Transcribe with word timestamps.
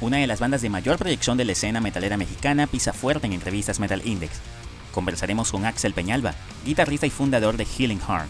una 0.00 0.16
de 0.16 0.26
las 0.26 0.40
bandas 0.40 0.62
de 0.62 0.70
mayor 0.70 0.98
proyección 0.98 1.36
de 1.36 1.44
la 1.44 1.52
escena 1.52 1.80
metalera 1.80 2.16
mexicana, 2.16 2.66
pisa 2.66 2.92
fuerte 2.92 3.26
en 3.26 3.32
entrevistas 3.32 3.80
Metal 3.80 4.02
Index. 4.04 4.40
Conversaremos 4.92 5.52
con 5.52 5.66
Axel 5.66 5.92
Peñalba, 5.92 6.34
guitarrista 6.64 7.06
y 7.06 7.10
fundador 7.10 7.56
de 7.56 7.64
Healing 7.66 8.00
Heart, 8.00 8.28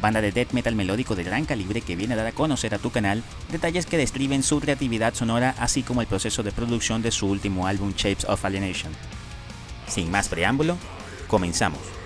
banda 0.00 0.20
de 0.20 0.32
death 0.32 0.52
metal 0.52 0.74
melódico 0.74 1.14
de 1.14 1.24
gran 1.24 1.44
calibre 1.44 1.80
que 1.80 1.96
viene 1.96 2.14
a 2.14 2.16
dar 2.16 2.26
a 2.26 2.32
conocer 2.32 2.74
a 2.74 2.78
tu 2.78 2.90
canal 2.90 3.22
detalles 3.50 3.86
que 3.86 3.96
describen 3.96 4.42
su 4.42 4.60
creatividad 4.60 5.14
sonora 5.14 5.54
así 5.58 5.82
como 5.82 6.00
el 6.00 6.06
proceso 6.06 6.42
de 6.42 6.52
producción 6.52 7.02
de 7.02 7.10
su 7.10 7.26
último 7.26 7.66
álbum 7.66 7.92
Shapes 7.96 8.24
of 8.26 8.44
Alienation. 8.44 8.92
Sin 9.86 10.10
más 10.10 10.28
preámbulo, 10.28 10.76
comenzamos. 11.26 11.97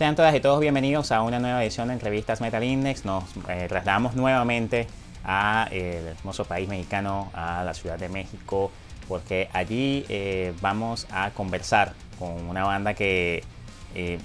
Sean 0.00 0.16
todas 0.16 0.34
y 0.34 0.40
todos 0.40 0.60
bienvenidos 0.60 1.12
a 1.12 1.20
una 1.20 1.38
nueva 1.38 1.62
edición 1.62 1.88
de 1.88 1.92
Entrevistas 1.92 2.40
Metal 2.40 2.64
Index. 2.64 3.04
Nos 3.04 3.24
eh, 3.50 3.66
trasladamos 3.68 4.16
nuevamente 4.16 4.86
a 5.22 5.68
el 5.70 6.06
hermoso 6.06 6.46
país 6.46 6.70
mexicano, 6.70 7.30
a 7.34 7.62
la 7.64 7.74
Ciudad 7.74 7.98
de 7.98 8.08
México, 8.08 8.70
porque 9.08 9.50
allí 9.52 10.06
eh, 10.08 10.54
vamos 10.62 11.06
a 11.10 11.32
conversar 11.32 11.92
con 12.18 12.48
una 12.48 12.64
banda 12.64 12.94
que 12.94 13.44
eh, 13.94 14.18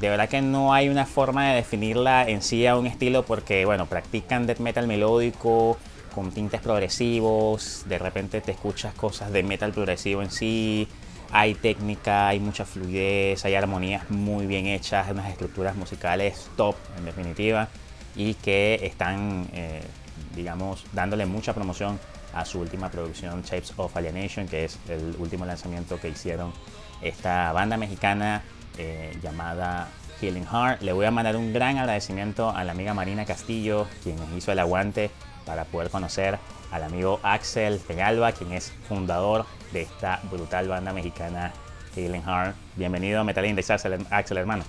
de 0.00 0.08
verdad 0.10 0.28
que 0.28 0.42
no 0.42 0.74
hay 0.74 0.90
una 0.90 1.06
forma 1.06 1.48
de 1.48 1.54
definirla 1.54 2.28
en 2.28 2.42
sí 2.42 2.66
a 2.66 2.76
un 2.76 2.86
estilo, 2.86 3.22
porque 3.22 3.64
bueno, 3.64 3.86
practican 3.86 4.46
death 4.46 4.58
metal 4.58 4.86
melódico 4.86 5.78
con 6.14 6.30
tintes 6.30 6.60
progresivos, 6.60 7.84
de 7.88 7.98
repente 7.98 8.42
te 8.42 8.52
escuchas 8.52 8.92
cosas 8.92 9.32
de 9.32 9.42
metal 9.42 9.72
progresivo 9.72 10.20
en 10.20 10.30
sí, 10.30 10.88
hay 11.32 11.54
técnica, 11.54 12.28
hay 12.28 12.38
mucha 12.40 12.66
fluidez, 12.66 13.44
hay 13.44 13.54
armonías 13.54 14.10
muy 14.10 14.46
bien 14.46 14.66
hechas, 14.66 15.10
unas 15.10 15.30
estructuras 15.30 15.74
musicales 15.74 16.50
top 16.56 16.76
en 16.98 17.06
definitiva 17.06 17.68
y 18.14 18.34
que 18.34 18.80
están, 18.82 19.48
eh, 19.54 19.82
digamos, 20.36 20.84
dándole 20.92 21.24
mucha 21.24 21.54
promoción 21.54 21.98
a 22.34 22.44
su 22.44 22.60
última 22.60 22.90
producción 22.90 23.42
Shapes 23.42 23.72
of 23.76 23.96
Alienation, 23.96 24.46
que 24.46 24.66
es 24.66 24.78
el 24.88 25.16
último 25.18 25.46
lanzamiento 25.46 25.98
que 25.98 26.10
hicieron 26.10 26.52
esta 27.00 27.50
banda 27.52 27.78
mexicana 27.78 28.42
eh, 28.76 29.16
llamada 29.22 29.88
Healing 30.20 30.46
Heart. 30.46 30.82
Le 30.82 30.92
voy 30.92 31.06
a 31.06 31.10
mandar 31.10 31.36
un 31.36 31.54
gran 31.54 31.78
agradecimiento 31.78 32.50
a 32.50 32.62
la 32.64 32.72
amiga 32.72 32.92
Marina 32.92 33.24
Castillo, 33.24 33.86
quien 34.02 34.16
hizo 34.36 34.52
el 34.52 34.58
aguante 34.58 35.10
para 35.46 35.64
poder 35.64 35.90
conocer 35.90 36.38
al 36.72 36.82
amigo 36.82 37.20
Axel 37.22 37.78
Peñalba, 37.78 38.32
quien 38.32 38.52
es 38.52 38.72
fundador 38.88 39.44
de 39.72 39.82
esta 39.82 40.20
brutal 40.30 40.68
banda 40.68 40.92
mexicana 40.92 41.52
Healing 41.94 42.22
Heart. 42.22 42.56
Bienvenido 42.76 43.20
a 43.20 43.24
Metal 43.24 43.44
Index, 43.44 43.70
Axel, 43.70 44.38
hermano. 44.38 44.64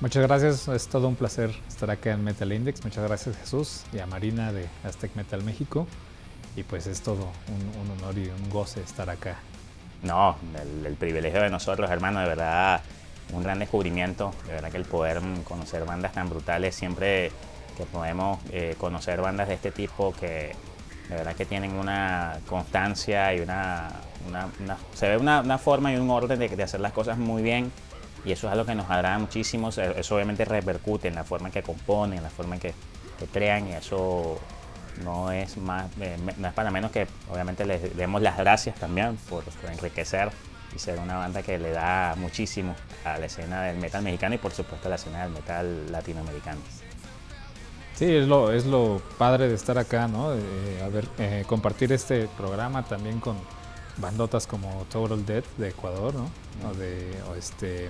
Muchas 0.00 0.22
gracias, 0.22 0.66
es 0.68 0.88
todo 0.88 1.06
un 1.08 1.14
placer 1.14 1.54
estar 1.68 1.90
acá 1.90 2.12
en 2.12 2.24
Metal 2.24 2.50
Index. 2.50 2.82
Muchas 2.84 3.04
gracias 3.06 3.36
Jesús 3.36 3.82
y 3.92 3.98
a 3.98 4.06
Marina 4.06 4.52
de 4.52 4.66
Aztec 4.82 5.14
Metal 5.14 5.42
México. 5.44 5.86
Y 6.56 6.62
pues 6.62 6.86
es 6.86 7.02
todo 7.02 7.28
un, 7.48 7.90
honor 7.92 8.16
y 8.16 8.28
un 8.28 8.48
goce 8.48 8.80
estar 8.80 9.10
acá. 9.10 9.36
No, 10.02 10.36
el, 10.86 10.94
privilegio 10.94 11.42
de 11.42 11.50
nosotros, 11.50 11.90
hermano, 11.90 12.20
de 12.20 12.26
verdad, 12.26 12.80
un 13.32 13.42
gran 13.42 13.58
descubrimiento. 13.58 14.32
De 14.46 14.54
verdad 14.54 14.70
que 14.70 14.78
el 14.78 14.84
poder 14.84 15.20
conocer 15.44 15.84
bandas 15.84 16.12
tan 16.12 16.30
brutales, 16.30 16.74
siempre 16.74 17.30
que 17.76 17.84
podemos 17.84 18.40
eh, 18.50 18.74
conocer 18.78 19.20
bandas 19.20 19.48
de 19.48 19.54
este 19.54 19.70
tipo 19.70 20.12
que 20.12 20.52
de 21.08 21.16
verdad 21.16 21.34
que 21.34 21.46
tienen 21.46 21.72
una 21.74 22.38
constancia 22.46 23.34
y 23.34 23.40
una, 23.40 23.88
se 24.94 25.08
ve 25.08 25.16
una, 25.16 25.58
forma 25.58 25.92
y 25.92 25.96
un 25.96 26.10
orden 26.10 26.38
de, 26.38 26.62
hacer 26.62 26.80
las 26.80 26.92
cosas 26.92 27.18
muy 27.18 27.42
bien 27.42 27.72
y 28.24 28.32
eso 28.32 28.46
es 28.46 28.52
algo 28.52 28.66
que 28.66 28.74
nos 28.74 28.90
agrada 28.90 29.18
muchísimo, 29.18 29.70
eso 29.70 30.14
obviamente 30.14 30.44
repercute 30.44 31.08
en 31.08 31.14
la 31.14 31.24
forma 31.24 31.48
en 31.48 31.52
que 31.52 31.62
componen, 31.62 32.18
en 32.18 32.24
la 32.24 32.30
forma 32.30 32.56
en 32.56 32.60
que, 32.60 32.74
crean 33.32 33.68
y 33.68 33.72
eso 33.72 34.38
no 35.02 35.32
es 35.32 35.56
más 35.56 35.86
eh, 36.00 36.16
no 36.36 36.52
para 36.52 36.70
menos 36.70 36.92
que 36.92 37.08
obviamente 37.28 37.66
les 37.66 37.96
demos 37.96 38.22
las 38.22 38.36
gracias 38.36 38.76
también 38.76 39.16
por, 39.28 39.42
enriquecer 39.68 40.30
y 40.74 40.78
ser 40.78 41.00
una 41.00 41.16
banda 41.16 41.42
que 41.42 41.58
le 41.58 41.72
da 41.72 42.14
muchísimo 42.16 42.76
a 43.04 43.18
la 43.18 43.26
escena 43.26 43.62
del 43.62 43.78
metal 43.78 44.02
mexicano 44.02 44.36
y 44.36 44.38
por 44.38 44.52
supuesto 44.52 44.86
a 44.86 44.90
la 44.90 44.96
escena 44.96 45.24
del 45.24 45.32
metal 45.32 45.90
latinoamericano. 45.90 46.60
Sí, 47.98 48.04
es 48.14 48.28
lo, 48.28 48.52
es 48.52 48.64
lo 48.64 49.02
padre 49.18 49.48
de 49.48 49.56
estar 49.56 49.76
acá, 49.76 50.06
¿no? 50.06 50.28
a 50.28 50.88
ver, 50.88 51.08
eh, 51.18 51.42
compartir 51.48 51.92
este 51.92 52.28
programa 52.36 52.84
también 52.84 53.18
con 53.18 53.36
bandotas 53.96 54.46
como 54.46 54.86
Total 54.88 55.26
Death 55.26 55.46
de 55.56 55.70
Ecuador, 55.70 56.14
¿no? 56.14 56.30
O 56.68 56.74
de 56.74 57.10
este 57.36 57.88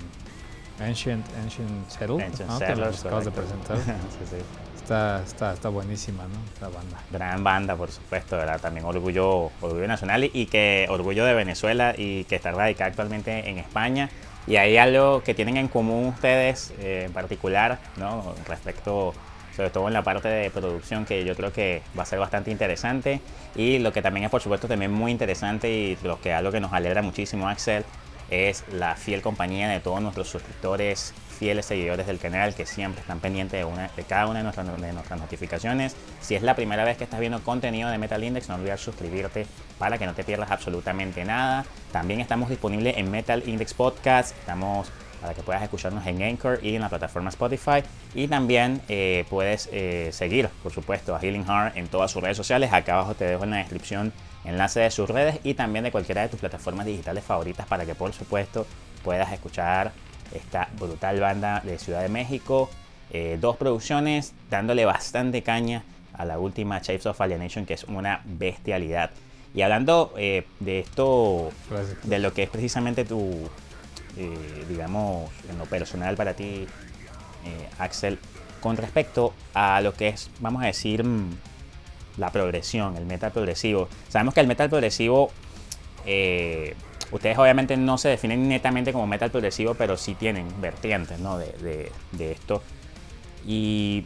Ancient, 0.80 1.26
Ancient 1.44 1.90
Settle, 1.90 2.24
Ancient 2.24 2.48
¿no? 2.48 2.58
Settlers, 2.58 3.04
acabas 3.04 3.26
de 3.26 3.30
presentar. 3.32 3.76
sí, 3.84 4.24
sí. 4.30 4.36
Está, 4.76 5.22
está, 5.22 5.52
está, 5.52 5.68
buenísima, 5.68 6.22
¿no? 6.22 6.38
La 6.62 6.74
banda. 6.74 7.02
Gran 7.10 7.44
banda, 7.44 7.76
por 7.76 7.90
supuesto, 7.90 8.38
¿verdad? 8.38 8.58
También 8.62 8.86
orgullo, 8.86 9.50
orgullo 9.60 9.86
nacional 9.86 10.24
y, 10.24 10.46
que 10.46 10.86
orgullo 10.88 11.26
de 11.26 11.34
Venezuela 11.34 11.94
y 11.94 12.24
que 12.24 12.36
está 12.36 12.52
radicada 12.52 12.88
actualmente 12.88 13.50
en 13.50 13.58
España. 13.58 14.08
Y 14.46 14.56
hay 14.56 14.78
algo 14.78 15.22
que 15.22 15.34
tienen 15.34 15.58
en 15.58 15.68
común 15.68 16.06
ustedes 16.06 16.72
eh, 16.78 17.02
en 17.04 17.12
particular, 17.12 17.78
¿no? 17.98 18.34
Respecto 18.46 19.12
sobre 19.58 19.70
todo 19.70 19.88
en 19.88 19.94
la 19.94 20.04
parte 20.04 20.28
de 20.28 20.50
producción 20.50 21.04
que 21.04 21.24
yo 21.24 21.34
creo 21.34 21.52
que 21.52 21.82
va 21.98 22.04
a 22.04 22.06
ser 22.06 22.20
bastante 22.20 22.52
interesante 22.52 23.20
y 23.56 23.80
lo 23.80 23.92
que 23.92 24.02
también 24.02 24.22
es 24.22 24.30
por 24.30 24.40
supuesto 24.40 24.68
también 24.68 24.92
muy 24.92 25.10
interesante 25.10 25.68
y 25.68 25.98
lo 26.04 26.20
que 26.20 26.32
algo 26.32 26.52
que 26.52 26.60
nos 26.60 26.72
alegra 26.72 27.02
muchísimo 27.02 27.48
Axel 27.48 27.84
es 28.30 28.62
la 28.72 28.94
fiel 28.94 29.20
compañía 29.20 29.68
de 29.68 29.80
todos 29.80 30.00
nuestros 30.00 30.28
suscriptores, 30.28 31.12
fieles 31.40 31.66
seguidores 31.66 32.06
del 32.06 32.20
canal 32.20 32.54
que 32.54 32.66
siempre 32.66 33.00
están 33.00 33.18
pendientes 33.18 33.58
de, 33.58 33.64
una, 33.64 33.88
de 33.96 34.04
cada 34.04 34.28
una 34.28 34.38
de 34.38 34.44
nuestras, 34.44 34.80
de 34.80 34.92
nuestras 34.92 35.18
notificaciones. 35.18 35.96
Si 36.20 36.36
es 36.36 36.42
la 36.42 36.54
primera 36.54 36.84
vez 36.84 36.96
que 36.96 37.02
estás 37.02 37.18
viendo 37.18 37.42
contenido 37.42 37.90
de 37.90 37.98
Metal 37.98 38.22
Index, 38.22 38.48
no 38.48 38.54
olvides 38.54 38.80
suscribirte 38.80 39.44
para 39.76 39.98
que 39.98 40.06
no 40.06 40.14
te 40.14 40.22
pierdas 40.22 40.52
absolutamente 40.52 41.24
nada. 41.24 41.64
También 41.90 42.20
estamos 42.20 42.48
disponibles 42.48 42.96
en 42.96 43.10
Metal 43.10 43.42
Index 43.44 43.74
Podcast, 43.74 44.36
estamos 44.38 44.88
para 45.20 45.34
que 45.34 45.42
puedas 45.42 45.62
escucharnos 45.62 46.06
en 46.06 46.22
Anchor 46.22 46.60
y 46.62 46.74
en 46.74 46.82
la 46.82 46.88
plataforma 46.88 47.30
Spotify. 47.30 47.82
Y 48.14 48.28
también 48.28 48.80
eh, 48.88 49.24
puedes 49.28 49.68
eh, 49.72 50.10
seguir, 50.12 50.48
por 50.62 50.72
supuesto, 50.72 51.14
a 51.14 51.20
Healing 51.20 51.44
Heart 51.44 51.76
en 51.76 51.88
todas 51.88 52.10
sus 52.10 52.22
redes 52.22 52.36
sociales. 52.36 52.72
Acá 52.72 52.94
abajo 52.94 53.14
te 53.14 53.24
dejo 53.24 53.44
en 53.44 53.50
la 53.50 53.56
descripción 53.58 54.12
enlace 54.44 54.80
de 54.80 54.90
sus 54.90 55.08
redes 55.08 55.40
y 55.44 55.54
también 55.54 55.84
de 55.84 55.90
cualquiera 55.90 56.22
de 56.22 56.28
tus 56.28 56.40
plataformas 56.40 56.86
digitales 56.86 57.24
favoritas 57.24 57.66
para 57.66 57.84
que, 57.84 57.94
por 57.94 58.12
supuesto, 58.12 58.66
puedas 59.02 59.32
escuchar 59.32 59.92
esta 60.32 60.68
brutal 60.78 61.20
banda 61.20 61.60
de 61.64 61.78
Ciudad 61.78 62.02
de 62.02 62.08
México. 62.08 62.70
Eh, 63.10 63.38
dos 63.40 63.56
producciones 63.56 64.34
dándole 64.50 64.84
bastante 64.84 65.42
caña 65.42 65.84
a 66.12 66.24
la 66.24 66.38
última 66.38 66.78
Shapes 66.78 67.06
of 67.06 67.20
Alienation, 67.20 67.64
que 67.66 67.74
es 67.74 67.84
una 67.84 68.22
bestialidad. 68.24 69.10
Y 69.54 69.62
hablando 69.62 70.12
de 70.14 70.44
esto, 70.78 71.50
de 72.04 72.18
lo 72.18 72.34
que 72.34 72.42
es 72.42 72.50
precisamente 72.50 73.04
tu, 73.04 73.48
eh, 74.18 74.64
digamos, 74.68 75.30
en 75.48 75.58
lo 75.58 75.64
personal 75.66 76.16
para 76.16 76.34
ti, 76.34 76.66
eh, 77.44 77.68
Axel, 77.78 78.18
con 78.60 78.76
respecto 78.76 79.32
a 79.54 79.80
lo 79.80 79.94
que 79.94 80.08
es, 80.08 80.28
vamos 80.40 80.62
a 80.64 80.66
decir, 80.66 81.04
mm, 81.04 81.30
la 82.16 82.32
progresión, 82.32 82.96
el 82.96 83.06
metal 83.06 83.30
progresivo. 83.30 83.88
Sabemos 84.08 84.34
que 84.34 84.40
el 84.40 84.48
metal 84.48 84.68
progresivo, 84.68 85.30
eh, 86.04 86.74
ustedes 87.12 87.38
obviamente 87.38 87.76
no 87.76 87.96
se 87.96 88.08
definen 88.08 88.48
netamente 88.48 88.92
como 88.92 89.06
metal 89.06 89.30
progresivo, 89.30 89.74
pero 89.74 89.96
sí 89.96 90.16
tienen 90.16 90.48
vertientes 90.60 91.20
¿no? 91.20 91.38
de, 91.38 91.92
esto. 92.18 92.62
Y 93.46 94.02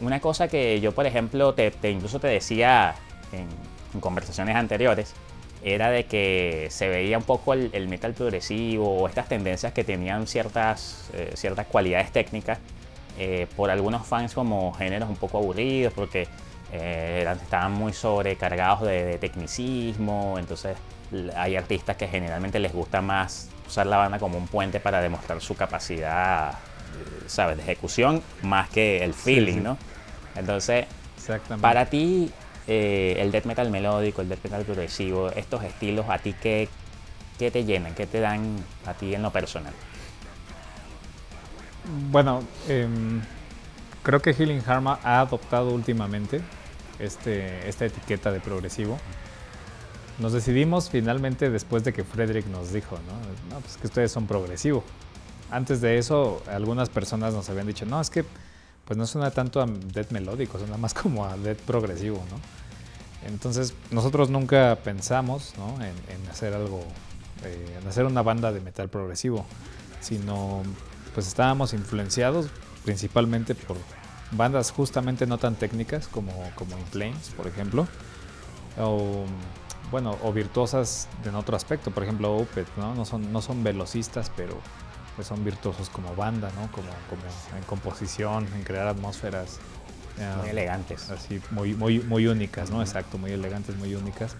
una 0.00 0.18
cosa 0.20 0.48
que 0.48 0.80
yo, 0.80 0.92
por 0.92 1.04
ejemplo, 1.04 1.52
te, 1.52 1.72
incluso 1.90 2.18
te 2.20 2.28
decía 2.28 2.94
en 3.32 4.00
conversaciones 4.00 4.56
anteriores, 4.56 5.14
era 5.62 5.90
de 5.90 6.04
que 6.04 6.68
se 6.70 6.88
veía 6.88 7.16
un 7.18 7.24
poco 7.24 7.54
el, 7.54 7.88
metal 7.88 8.12
progresivo 8.14 9.00
o 9.00 9.08
estas 9.08 9.28
tendencias 9.28 9.72
que 9.72 9.84
tenían 9.84 10.26
ciertas, 10.26 11.08
eh, 11.14 11.32
ciertas 11.34 11.66
cualidades 11.66 12.10
técnicas 12.10 12.58
eh, 13.18 13.46
por 13.56 13.70
algunos 13.70 14.06
fans 14.06 14.34
como 14.34 14.72
géneros 14.72 15.08
un 15.08 15.16
poco 15.16 15.38
aburridos 15.38 15.92
porque 15.92 16.26
eh, 16.72 17.24
estaban 17.42 17.72
muy 17.72 17.92
sobrecargados 17.92 18.82
de, 18.82 19.18
tecnicismo, 19.18 20.36
entonces 20.38 20.76
hay 21.36 21.56
artistas 21.56 21.96
que 21.96 22.08
generalmente 22.08 22.58
les 22.58 22.72
gusta 22.72 23.02
más 23.02 23.50
usar 23.66 23.86
la 23.86 23.98
banda 23.98 24.18
como 24.18 24.38
un 24.38 24.48
puente 24.48 24.80
para 24.80 25.00
demostrar 25.00 25.40
su 25.40 25.54
capacidad, 25.54 26.54
¿sabes?, 27.26 27.58
de 27.58 27.62
ejecución 27.62 28.22
más 28.42 28.70
que 28.70 29.04
el 29.04 29.12
feeling, 29.12 29.62
¿no? 29.62 29.76
Entonces, 30.34 30.86
para 31.60 31.86
ti, 31.86 32.32
eh, 32.66 33.16
el 33.18 33.32
death 33.32 33.44
metal 33.44 33.70
melódico, 33.70 34.22
el 34.22 34.28
death 34.28 34.44
metal 34.44 34.64
progresivo, 34.64 35.30
estos 35.30 35.64
estilos, 35.64 36.06
¿a 36.08 36.18
ti 36.18 36.34
qué, 36.40 36.68
qué 37.38 37.50
te 37.50 37.64
llenan? 37.64 37.94
¿Qué 37.94 38.06
te 38.06 38.20
dan 38.20 38.56
a 38.86 38.94
ti 38.94 39.14
en 39.14 39.22
lo 39.22 39.32
personal? 39.32 39.72
Bueno, 42.10 42.44
em, 42.68 43.20
creo 44.02 44.22
que 44.22 44.32
Healing 44.32 44.62
Harma 44.66 45.00
ha 45.02 45.20
adoptado 45.20 45.70
últimamente 45.70 46.40
este, 46.98 47.68
esta 47.68 47.86
etiqueta 47.86 48.30
de 48.30 48.40
progresivo. 48.40 48.98
Nos 50.18 50.32
decidimos 50.32 50.90
finalmente 50.90 51.50
después 51.50 51.82
de 51.82 51.92
que 51.92 52.04
Frederick 52.04 52.46
nos 52.46 52.72
dijo, 52.72 52.96
¿no? 53.50 53.58
pues 53.60 53.76
que 53.76 53.86
ustedes 53.88 54.12
son 54.12 54.26
progresivo. 54.26 54.84
Antes 55.50 55.80
de 55.80 55.98
eso, 55.98 56.42
algunas 56.46 56.88
personas 56.88 57.34
nos 57.34 57.50
habían 57.50 57.66
dicho, 57.66 57.84
no, 57.86 58.00
es 58.00 58.08
que 58.08 58.24
pues 58.92 58.98
no 58.98 59.06
suena 59.06 59.30
tanto 59.30 59.62
a 59.62 59.64
death 59.66 60.10
melódico, 60.10 60.58
suena 60.58 60.76
más 60.76 60.92
como 60.92 61.24
a 61.24 61.34
death 61.38 61.60
progresivo, 61.60 62.22
¿no? 62.30 63.26
Entonces, 63.26 63.72
nosotros 63.90 64.28
nunca 64.28 64.76
pensamos 64.84 65.54
en, 65.80 66.30
hacer 66.30 66.52
algo, 66.52 66.84
eh, 67.42 67.78
en 67.80 67.88
hacer 67.88 68.04
una 68.04 68.20
banda 68.20 68.52
de 68.52 68.60
metal 68.60 68.90
progresivo, 68.90 69.46
sino 70.02 70.62
pues 71.14 71.26
estábamos 71.26 71.72
influenciados 71.72 72.48
principalmente 72.84 73.54
por 73.54 73.78
bandas 74.32 74.72
justamente 74.72 75.26
no 75.26 75.38
tan 75.38 75.54
técnicas 75.54 76.06
como, 76.06 76.32
como 76.54 76.76
In 76.76 76.84
Flames, 76.84 77.30
por 77.34 77.46
ejemplo, 77.46 77.88
o 78.78 79.24
bueno, 79.90 80.18
o 80.22 80.34
virtuosas 80.34 81.08
en 81.24 81.34
otro 81.34 81.56
aspecto, 81.56 81.92
por 81.92 82.02
ejemplo 82.02 82.36
Opeth, 82.36 82.68
¿no? 82.76 82.94
No 82.94 83.06
son, 83.06 83.32
no 83.32 83.40
son 83.40 83.64
velocistas, 83.64 84.30
pero 84.36 84.58
pues 85.14 85.28
son 85.28 85.44
virtuosos 85.44 85.88
como 85.88 86.14
banda, 86.14 86.50
¿no? 86.56 86.70
Como, 86.72 86.88
como 87.08 87.22
en 87.56 87.64
composición, 87.64 88.46
en 88.54 88.62
crear 88.62 88.88
atmósferas. 88.88 89.58
muy 90.40 90.50
elegantes. 90.50 91.10
Así, 91.10 91.40
muy, 91.50 91.74
muy, 91.74 92.00
muy 92.00 92.26
únicas, 92.26 92.70
¿no? 92.70 92.80
Exacto, 92.80 93.18
muy 93.18 93.32
elegantes, 93.32 93.76
muy 93.76 93.94
únicas. 93.94 94.36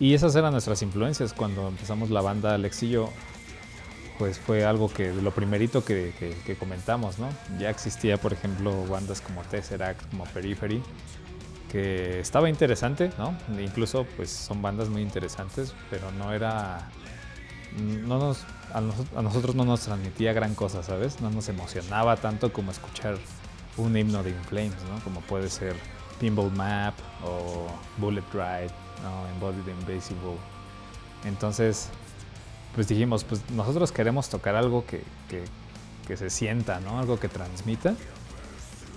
Y 0.00 0.14
esas 0.14 0.34
eran 0.34 0.52
nuestras 0.52 0.82
influencias 0.82 1.32
cuando 1.32 1.68
empezamos 1.68 2.10
la 2.10 2.20
banda 2.20 2.54
Alex 2.54 2.82
y 2.82 2.90
yo, 2.90 3.10
pues 4.18 4.38
fue 4.38 4.64
algo 4.64 4.92
que 4.92 5.12
lo 5.12 5.30
primerito 5.32 5.84
que, 5.84 6.12
que, 6.44 6.56
comentamos, 6.56 7.18
¿no? 7.18 7.28
Ya 7.58 7.70
existía, 7.70 8.16
por 8.16 8.32
ejemplo, 8.32 8.86
bandas 8.86 9.20
como 9.20 9.42
Tesseract, 9.42 10.08
como 10.10 10.24
Periphery, 10.24 10.82
que 11.70 12.20
estaba 12.20 12.48
interesante, 12.48 13.10
¿no? 13.18 13.36
Incluso, 13.60 14.06
pues 14.16 14.30
son 14.30 14.62
bandas 14.62 14.88
muy 14.88 15.02
interesantes, 15.02 15.74
pero 15.90 16.10
no 16.12 16.32
era, 16.32 16.88
no 17.76 18.18
nos, 18.18 18.44
a, 18.74 18.80
nosotros 19.22 19.54
no 19.54 19.64
nos 19.64 19.82
transmitía 19.82 20.32
gran 20.32 20.54
cosa, 20.54 20.82
¿sabes? 20.82 21.20
No 21.20 21.30
nos 21.30 21.48
emocionaba 21.48 22.16
tanto 22.16 22.52
como 22.52 22.72
escuchar 22.72 23.16
un 23.76 23.96
himno 23.96 24.22
de 24.22 24.30
Inflames, 24.30 24.82
¿no? 24.90 25.02
Como 25.04 25.20
puede 25.20 25.48
ser 25.48 25.76
Pinball 26.18 26.50
Map 26.52 26.94
o 27.24 27.68
Bullet 27.98 28.24
Ride, 28.32 28.74
¿no? 29.02 29.28
Embodied 29.28 29.68
Invisible. 29.68 30.36
Entonces, 31.24 31.88
pues 32.74 32.88
dijimos, 32.88 33.22
pues 33.22 33.40
nosotros 33.50 33.92
queremos 33.92 34.28
tocar 34.28 34.56
algo 34.56 34.84
que, 34.86 35.04
se 36.16 36.28
sienta, 36.28 36.80
¿no? 36.80 36.98
Algo 36.98 37.20
que 37.20 37.28
transmita. 37.28 37.94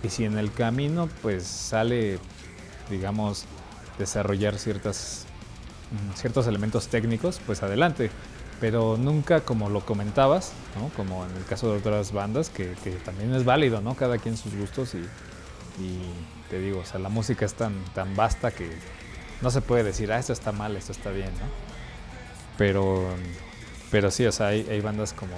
Y 0.04 0.10
si 0.10 0.26
en 0.26 0.40
el 0.40 0.52
camino 0.52 1.08
pues 1.22 1.44
sale, 1.44 2.20
digamos, 2.90 3.46
desarrollar 4.00 4.58
ciertas, 4.58 5.26
mm, 5.92 6.18
ciertos 6.18 6.48
elementos 6.48 6.88
técnicos, 6.88 7.40
pues 7.46 7.62
adelante. 7.62 8.10
Pero 8.60 8.98
nunca 8.98 9.42
como 9.42 9.70
lo 9.70 9.86
comentabas, 9.86 10.54
¿no? 10.80 10.90
Como 10.96 11.26
en 11.26 11.36
el 11.36 11.46
caso 11.46 11.72
de 11.72 11.78
otras 11.78 12.12
bandas, 12.12 12.50
que, 12.50 12.76
también 13.06 13.34
es 13.36 13.46
válido, 13.46 13.82
¿no? 13.82 13.96
Cada 13.96 14.18
quien 14.18 14.36
sus 14.36 14.56
gustos 14.56 14.96
y, 14.96 15.08
te 16.50 16.60
digo, 16.60 16.80
o 16.80 16.86
sea, 16.86 17.00
la 17.00 17.10
música 17.10 17.46
es 17.46 17.54
tan, 17.54 17.74
tan 17.94 18.16
vasta 18.16 18.52
que 18.52 18.70
no 19.42 19.52
se 19.52 19.62
puede 19.62 19.84
decir, 19.84 20.12
ah, 20.12 20.18
esto 20.18 20.34
está 20.34 20.52
mal, 20.52 20.76
esto 20.76 20.92
está 20.92 21.12
bien, 21.12 21.30
¿no? 21.34 21.46
Pero 22.58 23.08
pero 23.92 24.12
sí, 24.12 24.26
o 24.26 24.32
sea, 24.32 24.48
hay, 24.48 24.82
bandas 24.82 25.14
como, 25.14 25.34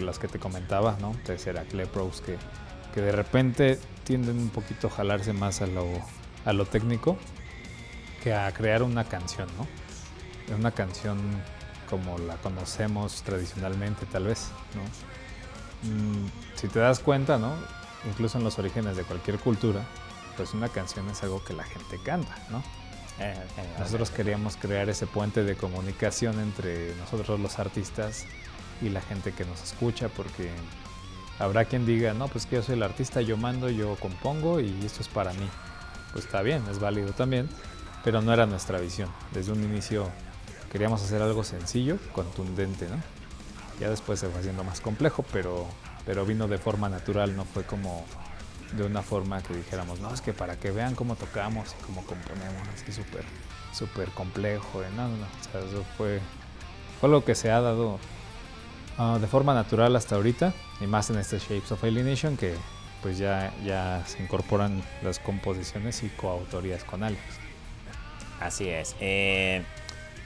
las 0.00 0.18
que 0.18 0.26
te 0.26 0.38
comentaba, 0.38 0.96
¿no? 1.00 1.14
Tercera 1.24 1.62
Clepros, 1.62 2.22
que, 2.22 2.36
que 2.92 3.00
de 3.00 3.12
repente 3.12 3.78
tienden 4.02 4.38
un 4.38 4.50
poquito 4.50 4.88
a 4.88 4.90
jalarse 4.90 5.32
más 5.32 5.62
a 5.62 5.66
lo, 5.66 5.86
a 6.44 6.52
lo 6.52 6.66
técnico 6.66 7.16
que 8.22 8.34
a 8.34 8.50
crear 8.52 8.82
una 8.82 9.04
canción, 9.04 9.48
¿no? 9.56 10.56
Una 10.56 10.72
canción 10.72 11.18
como 11.88 12.18
la 12.18 12.36
conocemos 12.36 13.22
tradicionalmente, 13.22 14.06
tal 14.06 14.24
vez, 14.24 14.48
¿no? 14.74 14.82
Mm, 15.90 16.28
si 16.54 16.68
te 16.68 16.78
das 16.78 17.00
cuenta, 17.00 17.38
¿no? 17.38 17.54
Incluso 18.08 18.38
en 18.38 18.44
los 18.44 18.58
orígenes 18.58 18.96
de 18.96 19.04
cualquier 19.04 19.38
cultura, 19.38 19.82
pues 20.36 20.54
una 20.54 20.68
canción 20.68 21.08
es 21.10 21.22
algo 21.22 21.42
que 21.44 21.52
la 21.52 21.64
gente 21.64 21.98
canta, 22.04 22.36
¿no? 22.50 22.62
Eh, 23.20 23.34
nosotros 23.78 24.10
queríamos 24.10 24.56
crear 24.56 24.88
ese 24.88 25.06
puente 25.06 25.44
de 25.44 25.54
comunicación 25.56 26.40
entre 26.40 26.94
nosotros 26.96 27.38
los 27.38 27.58
artistas 27.58 28.24
y 28.82 28.88
la 28.88 29.00
gente 29.00 29.32
que 29.32 29.44
nos 29.44 29.62
escucha, 29.62 30.08
porque 30.08 30.50
habrá 31.38 31.64
quien 31.64 31.86
diga, 31.86 32.12
no, 32.12 32.28
pues 32.28 32.46
que 32.46 32.56
yo 32.56 32.62
soy 32.62 32.74
el 32.74 32.82
artista, 32.82 33.20
yo 33.20 33.36
mando, 33.36 33.70
yo 33.70 33.94
compongo 33.96 34.60
y 34.60 34.84
esto 34.84 35.00
es 35.00 35.08
para 35.08 35.32
mí. 35.32 35.48
Pues 36.12 36.24
está 36.24 36.42
bien, 36.42 36.62
es 36.70 36.78
válido 36.78 37.12
también, 37.12 37.48
pero 38.02 38.20
no 38.20 38.32
era 38.32 38.46
nuestra 38.46 38.78
visión. 38.80 39.08
Desde 39.32 39.52
un 39.52 39.62
inicio 39.62 40.08
queríamos 40.74 41.00
hacer 41.04 41.22
algo 41.22 41.44
sencillo, 41.44 41.98
contundente, 42.12 42.88
¿no? 42.88 42.96
Ya 43.78 43.88
después 43.90 44.18
se 44.18 44.28
fue 44.28 44.40
haciendo 44.40 44.64
más 44.64 44.80
complejo, 44.80 45.24
pero, 45.32 45.68
pero 46.04 46.26
vino 46.26 46.48
de 46.48 46.58
forma 46.58 46.88
natural, 46.88 47.36
no 47.36 47.44
fue 47.44 47.62
como 47.62 48.04
de 48.72 48.82
una 48.82 49.00
forma 49.02 49.40
que 49.40 49.54
dijéramos, 49.54 50.00
no, 50.00 50.12
es 50.12 50.20
que 50.20 50.32
para 50.32 50.58
que 50.58 50.72
vean 50.72 50.96
cómo 50.96 51.14
tocamos 51.14 51.76
y 51.78 51.84
cómo 51.84 52.04
componemos, 52.04 52.66
así 52.74 52.90
súper, 52.90 53.22
súper 53.72 54.08
complejo. 54.08 54.82
No, 54.96 55.06
no, 55.06 55.16
no, 55.16 55.26
o 55.26 55.52
sea, 55.52 55.60
eso 55.60 55.84
fue, 55.96 56.20
fue 57.00 57.08
lo 57.08 57.24
que 57.24 57.36
se 57.36 57.52
ha 57.52 57.60
dado 57.60 58.00
ah, 58.98 59.18
de 59.20 59.28
forma 59.28 59.54
natural 59.54 59.94
hasta 59.94 60.16
ahorita, 60.16 60.54
y 60.80 60.88
más 60.88 61.08
en 61.08 61.18
este 61.18 61.38
Shapes 61.38 61.70
of 61.70 61.84
Alienation, 61.84 62.36
que 62.36 62.52
pues 63.00 63.16
ya, 63.16 63.54
ya 63.64 64.02
se 64.08 64.20
incorporan 64.20 64.82
las 65.04 65.20
composiciones 65.20 66.02
y 66.02 66.08
coautorías 66.08 66.82
con 66.82 67.04
Alex. 67.04 67.22
Así 68.40 68.68
es. 68.68 68.96
Eh, 68.98 69.64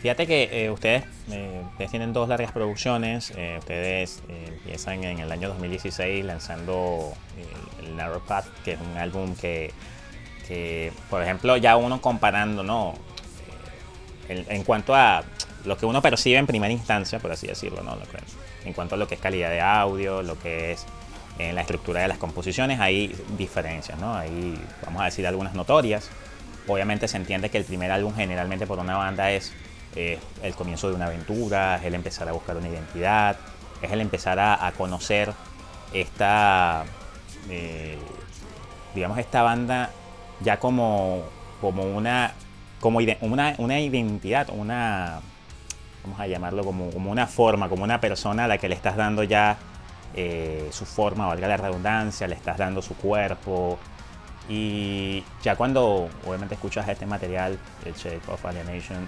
Fíjate 0.00 0.28
que 0.28 0.64
eh, 0.64 0.70
ustedes, 0.70 1.04
eh, 1.30 1.60
ustedes, 1.72 1.90
tienen 1.90 2.12
dos 2.12 2.28
largas 2.28 2.52
producciones. 2.52 3.32
Eh, 3.36 3.56
ustedes 3.58 4.22
empiezan 4.28 5.02
en 5.02 5.18
el 5.18 5.32
año 5.32 5.48
2016 5.48 6.24
lanzando 6.24 7.12
el, 7.82 7.96
Narrow 7.96 8.20
Path, 8.20 8.46
que 8.64 8.72
es 8.72 8.78
un 8.80 8.96
álbum 8.96 9.34
que, 9.34 9.72
por 11.10 11.20
ejemplo, 11.20 11.56
ya 11.56 11.76
uno 11.76 12.00
comparando, 12.00 12.62
¿no? 12.62 12.94
En, 14.28 14.62
cuanto 14.62 14.94
a 14.94 15.24
lo 15.64 15.76
que 15.76 15.86
uno 15.86 16.00
percibe 16.00 16.36
en 16.38 16.46
primera 16.46 16.72
instancia, 16.72 17.18
por 17.18 17.32
así 17.32 17.48
decirlo, 17.48 17.82
¿no? 17.82 17.98
En 18.64 18.72
cuanto 18.72 18.94
a 18.94 18.98
lo 18.98 19.08
que 19.08 19.16
es 19.16 19.20
calidad 19.20 19.50
de 19.50 19.60
audio, 19.60 20.22
lo 20.22 20.38
que 20.38 20.72
es 20.72 20.86
en 21.40 21.56
la 21.56 21.62
estructura 21.62 22.02
de 22.02 22.08
las 22.08 22.18
composiciones, 22.18 22.78
hay 22.78 23.16
diferencias, 23.36 23.98
¿no? 23.98 24.14
Hay, 24.14 24.60
vamos 24.84 25.02
a 25.02 25.06
decir, 25.06 25.26
algunas 25.26 25.54
notorias. 25.54 26.08
Obviamente 26.68 27.08
se 27.08 27.16
entiende 27.16 27.50
que 27.50 27.58
el 27.58 27.64
primer 27.64 27.90
álbum 27.90 28.14
generalmente 28.14 28.66
por 28.66 28.78
una 28.78 28.96
banda 28.96 29.32
es 29.32 29.52
es 29.94 30.18
el 30.42 30.54
comienzo 30.54 30.88
de 30.88 30.94
una 30.94 31.06
aventura, 31.06 31.76
es 31.76 31.84
el 31.84 31.94
empezar 31.94 32.28
a 32.28 32.32
buscar 32.32 32.56
una 32.56 32.68
identidad, 32.68 33.36
es 33.82 33.90
el 33.90 34.00
empezar 34.00 34.38
a, 34.38 34.72
conocer 34.76 35.32
esta, 35.92 36.84
eh, 37.48 37.98
digamos, 38.94 39.18
esta 39.18 39.42
banda 39.42 39.90
ya 40.40 40.58
como, 40.58 41.24
como, 41.60 41.84
una, 41.84 42.32
como 42.80 42.98
una, 42.98 43.54
una 43.58 43.80
identidad, 43.80 44.48
una, 44.50 45.20
vamos 46.04 46.20
a 46.20 46.26
llamarlo 46.26 46.64
como, 46.64 46.90
como 46.90 47.10
una 47.10 47.26
forma, 47.26 47.68
como 47.68 47.84
una 47.84 48.00
persona 48.00 48.44
a 48.44 48.48
la 48.48 48.58
que 48.58 48.68
le 48.68 48.74
estás 48.74 48.96
dando 48.96 49.22
ya 49.22 49.58
eh, 50.14 50.68
su 50.72 50.86
forma, 50.86 51.26
valga 51.26 51.48
la 51.48 51.56
redundancia, 51.56 52.26
le 52.26 52.34
estás 52.34 52.58
dando 52.58 52.82
su 52.82 52.94
cuerpo. 52.96 53.78
Y 54.48 55.22
ya 55.42 55.56
cuando 55.56 56.08
obviamente 56.26 56.54
escuchas 56.54 56.88
este 56.88 57.04
material, 57.04 57.58
el 57.84 57.94
Shape 57.94 58.22
of 58.28 58.44
Alienation, 58.46 59.06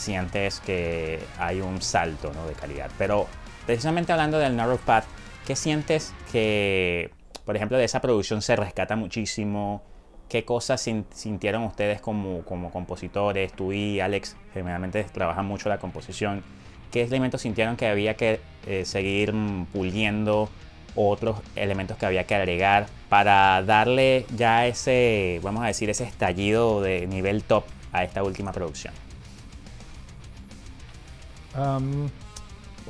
sientes 0.00 0.60
que 0.60 1.20
hay 1.38 1.60
un 1.60 1.82
salto 1.82 2.32
de 2.48 2.54
calidad. 2.54 2.90
Pero 2.98 3.28
precisamente 3.66 4.12
hablando 4.12 4.38
del 4.38 4.56
Narrow 4.56 4.78
Path, 4.78 5.04
¿qué 5.46 5.54
sientes 5.54 6.12
que, 6.32 7.10
por 7.44 7.54
ejemplo, 7.54 7.78
de 7.78 7.84
esa 7.84 8.00
producción 8.00 8.42
se 8.42 8.56
rescata 8.56 8.96
muchísimo? 8.96 9.82
¿Qué 10.28 10.44
cosas 10.44 10.80
sintieron 10.80 11.64
ustedes 11.64 12.00
como, 12.00 12.42
como 12.44 12.70
compositores? 12.70 13.52
Tú 13.52 13.72
y 13.72 14.00
Alex 14.00 14.36
generalmente 14.54 15.04
trabajan 15.04 15.44
mucho 15.44 15.68
la 15.68 15.78
composición. 15.78 16.42
¿Qué 16.90 17.02
elementos 17.02 17.42
sintieron 17.42 17.76
que 17.76 17.86
había 17.86 18.16
que 18.16 18.40
eh, 18.66 18.84
seguir 18.84 19.34
puliendo? 19.72 20.48
Otros 20.96 21.38
elementos 21.54 21.96
que 21.98 22.06
había 22.06 22.24
que 22.24 22.34
agregar 22.34 22.86
para 23.08 23.62
darle 23.62 24.26
ya 24.34 24.66
ese, 24.66 25.38
vamos 25.40 25.62
a 25.62 25.68
decir, 25.68 25.88
ese 25.88 26.02
estallido 26.02 26.82
de 26.82 27.06
nivel 27.06 27.44
top 27.44 27.64
a 27.92 28.02
esta 28.02 28.24
última 28.24 28.50
producción 28.50 28.92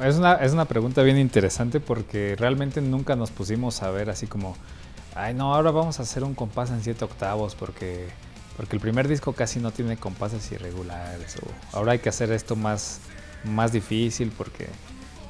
es, 0.03 0.17
una, 0.17 0.35
es 0.35 0.53
una 0.53 0.65
pregunta 0.65 1.03
bien 1.03 1.19
interesante 1.19 1.81
porque 1.81 2.37
realmente 2.39 2.81
nunca 2.81 3.17
nos 3.17 3.31
pusimos 3.31 3.83
a 3.83 3.91
ver 3.91 4.11
así 4.11 4.27
como, 4.27 4.57
ay 5.15 5.35
no, 5.35 5.55
ahora 5.55 5.71
vamos 5.71 5.99
a 5.99 6.03
hacer 6.03 6.25
un 6.25 6.35
compás 6.35 6.71
en 6.71 6.83
7 6.83 7.05
octavos 7.05 7.55
porque, 7.55 8.09
porque 8.57 8.77
el 8.77 8.81
primer 8.81 9.09
disco 9.09 9.33
casi 9.33 9.61
no 9.61 9.71
tiene 9.71 9.97
compases 9.97 10.51
irregulares 10.53 11.37
o 11.37 11.77
ahora 11.77 11.93
hay 11.93 11.99
que 11.99 12.09
hacer 12.09 12.33
esto 12.33 12.57
más, 12.57 13.01
más 13.45 13.73
difícil 13.73 14.33
porque... 14.37 14.69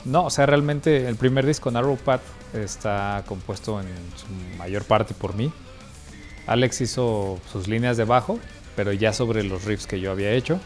No, 0.07 0.25
o 0.25 0.31
sea, 0.31 0.47
realmente 0.47 1.07
el 1.09 1.17
primer 1.17 1.45
disco, 1.45 1.71
Narrow 1.71 1.99
Path, 1.99 2.23
está 2.55 3.23
compuesto 3.27 3.81
en 3.81 3.87
su 4.17 4.27
mayor 4.57 4.83
parte 4.85 5.13
por 5.13 5.35
mí. 5.35 5.53
Alex 6.47 6.81
hizo 6.81 7.39
sus 7.53 7.69
líneas 7.69 7.99
de 7.99 8.05
bajo, 8.05 8.39
pero 8.77 8.93
ya 8.93 9.13
sobre 9.13 9.45
los 9.45 9.65
riffs 9.65 9.87
que 9.87 10.01
yo 10.01 10.11
había 10.11 10.33
hecho. 10.33 10.59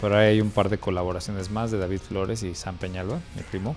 Pero 0.00 0.16
hay 0.16 0.40
un 0.40 0.50
par 0.50 0.68
de 0.68 0.78
colaboraciones 0.78 1.50
más 1.50 1.70
de 1.70 1.78
David 1.78 2.00
Flores 2.00 2.42
y 2.42 2.54
Sam 2.54 2.76
Peñalba, 2.76 3.20
mi 3.36 3.42
primo. 3.42 3.76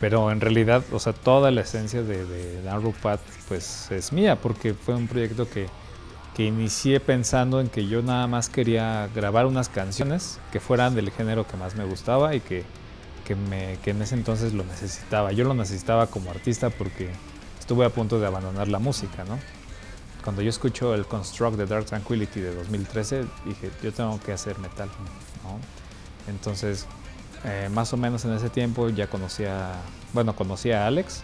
Pero 0.00 0.30
en 0.30 0.40
realidad, 0.40 0.82
o 0.92 0.98
sea, 0.98 1.12
toda 1.12 1.50
la 1.50 1.60
esencia 1.60 2.02
de, 2.02 2.24
de 2.24 2.62
Narrow 2.62 2.94
Path 3.02 3.20
pues 3.48 3.90
es 3.90 4.12
mía, 4.12 4.36
porque 4.36 4.72
fue 4.72 4.94
un 4.94 5.08
proyecto 5.08 5.48
que, 5.48 5.66
que 6.34 6.44
inicié 6.44 7.00
pensando 7.00 7.60
en 7.60 7.68
que 7.68 7.86
yo 7.86 8.00
nada 8.00 8.26
más 8.26 8.48
quería 8.48 9.08
grabar 9.14 9.44
unas 9.46 9.68
canciones 9.68 10.38
que 10.52 10.60
fueran 10.60 10.94
del 10.94 11.10
género 11.10 11.46
que 11.46 11.56
más 11.56 11.74
me 11.74 11.84
gustaba 11.84 12.34
y 12.34 12.40
que, 12.40 12.64
que, 13.26 13.34
me, 13.34 13.78
que 13.82 13.90
en 13.90 14.00
ese 14.00 14.14
entonces 14.14 14.54
lo 14.54 14.64
necesitaba. 14.64 15.32
Yo 15.32 15.44
lo 15.44 15.52
necesitaba 15.52 16.06
como 16.06 16.30
artista 16.30 16.70
porque 16.70 17.10
estuve 17.58 17.84
a 17.84 17.90
punto 17.90 18.18
de 18.18 18.26
abandonar 18.26 18.68
la 18.68 18.78
música, 18.78 19.24
¿no? 19.24 19.38
Cuando 20.22 20.42
yo 20.42 20.50
escucho 20.50 20.94
el 20.94 21.06
Construct 21.06 21.56
de 21.56 21.66
Dark 21.66 21.86
Tranquility 21.86 22.40
de 22.40 22.54
2013, 22.54 23.24
dije, 23.46 23.70
yo 23.82 23.92
tengo 23.92 24.20
que 24.20 24.32
hacer 24.32 24.58
metal, 24.58 24.88
¿no? 25.44 25.58
Entonces 26.30 26.86
eh, 27.44 27.70
más 27.72 27.92
o 27.92 27.96
menos 27.96 28.24
en 28.24 28.32
ese 28.32 28.50
tiempo 28.50 28.90
ya 28.90 29.06
conocía, 29.06 29.72
bueno, 30.12 30.36
conocía 30.36 30.84
a 30.84 30.86
Alex, 30.88 31.22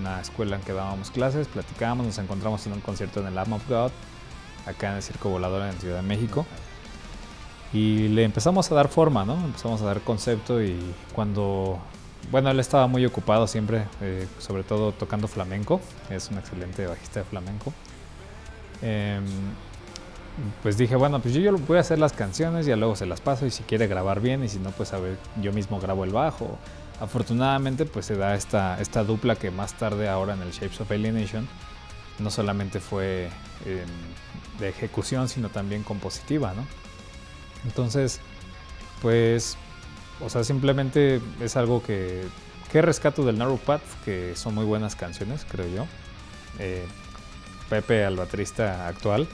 una 0.00 0.20
escuela 0.20 0.56
en 0.56 0.62
que 0.62 0.72
dábamos 0.72 1.10
clases, 1.10 1.48
platicábamos, 1.48 2.06
nos 2.06 2.18
encontramos 2.18 2.66
en 2.66 2.72
un 2.72 2.80
concierto 2.80 3.20
en 3.20 3.26
el 3.26 3.38
Arm 3.38 3.52
of 3.52 3.68
God, 3.68 3.90
acá 4.66 4.90
en 4.90 4.96
el 4.96 5.02
Circo 5.02 5.28
Volador 5.28 5.62
en 5.62 5.78
Ciudad 5.78 5.96
de 5.96 6.02
México. 6.02 6.46
Y 7.72 8.08
le 8.08 8.24
empezamos 8.24 8.72
a 8.72 8.74
dar 8.74 8.88
forma, 8.88 9.24
¿no? 9.24 9.34
Empezamos 9.34 9.80
a 9.82 9.84
dar 9.84 10.00
concepto 10.00 10.62
y 10.62 10.76
cuando, 11.14 11.78
bueno, 12.30 12.50
él 12.50 12.58
estaba 12.58 12.86
muy 12.86 13.04
ocupado 13.04 13.46
siempre, 13.46 13.86
eh, 14.00 14.26
sobre 14.38 14.64
todo 14.64 14.92
tocando 14.92 15.28
flamenco, 15.28 15.80
es 16.08 16.30
un 16.30 16.38
excelente 16.38 16.86
bajista 16.86 17.20
de 17.20 17.26
flamenco. 17.26 17.72
Eh, 18.82 19.20
pues 20.62 20.78
dije, 20.78 20.96
bueno, 20.96 21.20
pues 21.20 21.34
yo, 21.34 21.40
yo 21.40 21.56
voy 21.58 21.78
a 21.78 21.80
hacer 21.80 21.98
las 21.98 22.12
canciones 22.12 22.66
y 22.66 22.74
luego 22.74 22.96
se 22.96 23.06
las 23.06 23.20
paso 23.20 23.46
y 23.46 23.50
si 23.50 23.62
quiere 23.64 23.86
grabar 23.86 24.20
bien 24.20 24.42
y 24.44 24.48
si 24.48 24.58
no, 24.58 24.70
pues 24.70 24.92
a 24.92 24.98
ver, 24.98 25.18
yo 25.40 25.52
mismo 25.52 25.80
grabo 25.80 26.04
el 26.04 26.10
bajo. 26.10 26.58
Afortunadamente, 27.00 27.86
pues 27.86 28.06
se 28.06 28.16
da 28.16 28.34
esta, 28.34 28.80
esta 28.80 29.04
dupla 29.04 29.36
que 29.36 29.50
más 29.50 29.74
tarde 29.74 30.08
ahora 30.08 30.34
en 30.34 30.42
el 30.42 30.52
Shapes 30.52 30.80
of 30.80 30.90
Alienation 30.90 31.48
no 32.18 32.30
solamente 32.30 32.80
fue 32.80 33.30
eh, 33.64 33.84
de 34.58 34.68
ejecución, 34.68 35.28
sino 35.28 35.48
también 35.48 35.82
compositiva, 35.82 36.52
¿no? 36.54 36.66
Entonces, 37.64 38.20
pues, 39.00 39.56
o 40.20 40.28
sea, 40.28 40.44
simplemente 40.44 41.20
es 41.40 41.56
algo 41.56 41.82
que, 41.82 42.22
que 42.70 42.82
rescato 42.82 43.24
del 43.24 43.38
Narrow 43.38 43.58
Path, 43.58 43.82
que 44.04 44.36
son 44.36 44.54
muy 44.54 44.64
buenas 44.64 44.96
canciones, 44.96 45.46
creo 45.50 45.66
yo. 45.68 45.86
Eh, 46.58 46.84
Pepe, 47.70 48.04
al 48.04 48.16
baterista 48.16 48.88
actual, 48.88 49.28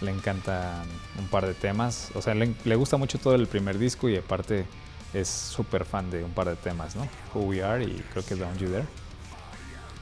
le 0.00 0.12
encantan 0.12 0.86
un 1.18 1.26
par 1.26 1.46
de 1.46 1.54
temas. 1.54 2.10
O 2.14 2.22
sea, 2.22 2.34
le, 2.34 2.76
gusta 2.76 2.96
mucho 2.96 3.18
todo 3.18 3.34
el 3.34 3.46
primer 3.48 3.78
disco 3.78 4.08
y 4.08 4.16
aparte 4.16 4.64
es 5.12 5.28
súper 5.28 5.84
fan 5.84 6.10
de 6.10 6.24
un 6.24 6.30
par 6.30 6.48
de 6.48 6.56
temas, 6.56 6.96
¿no? 6.96 7.06
Who 7.34 7.42
We 7.42 7.62
Are 7.62 7.84
y 7.84 8.02
creo 8.12 8.24
que 8.24 8.36
Down 8.36 8.56
You 8.58 8.68
There. 8.68 8.86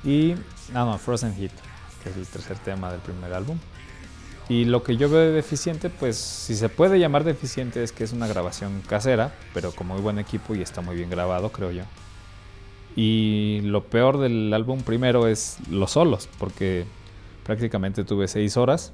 Y, 0.05 0.35
no, 0.73 0.85
no, 0.85 0.99
Frozen 0.99 1.35
Heat, 1.35 1.53
que 2.03 2.11
es 2.11 2.17
el 2.17 2.27
tercer 2.27 2.59
tema 2.59 2.91
del 2.93 3.01
primer 3.01 3.33
álbum. 3.33 3.59
Y 4.49 4.65
lo 4.65 4.83
que 4.83 4.97
yo 4.97 5.09
veo 5.09 5.21
de 5.21 5.31
deficiente, 5.31 5.89
pues 5.89 6.17
si 6.17 6.57
se 6.57 6.69
puede 6.69 6.99
llamar 6.99 7.25
deficiente 7.25 7.83
es 7.83 7.93
que 7.93 8.05
es 8.05 8.13
una 8.13 8.27
grabación 8.27 8.83
casera, 8.87 9.33
pero 9.55 9.73
con 9.73 9.87
muy 9.87 10.01
buen 10.01 10.19
equipo 10.19 10.55
y 10.55 10.61
está 10.61 10.83
muy 10.83 10.97
bien 10.97 11.09
grabado, 11.09 11.51
creo 11.51 11.71
yo. 11.71 11.85
Y 12.97 13.61
lo 13.63 13.85
peor 13.85 14.19
del 14.19 14.53
álbum 14.53 14.83
primero 14.83 15.27
es 15.27 15.57
los 15.71 15.93
solos, 15.93 16.29
porque 16.39 16.85
prácticamente 17.45 18.05
tuve 18.05 18.29
seis 18.29 18.57
horas 18.57 18.93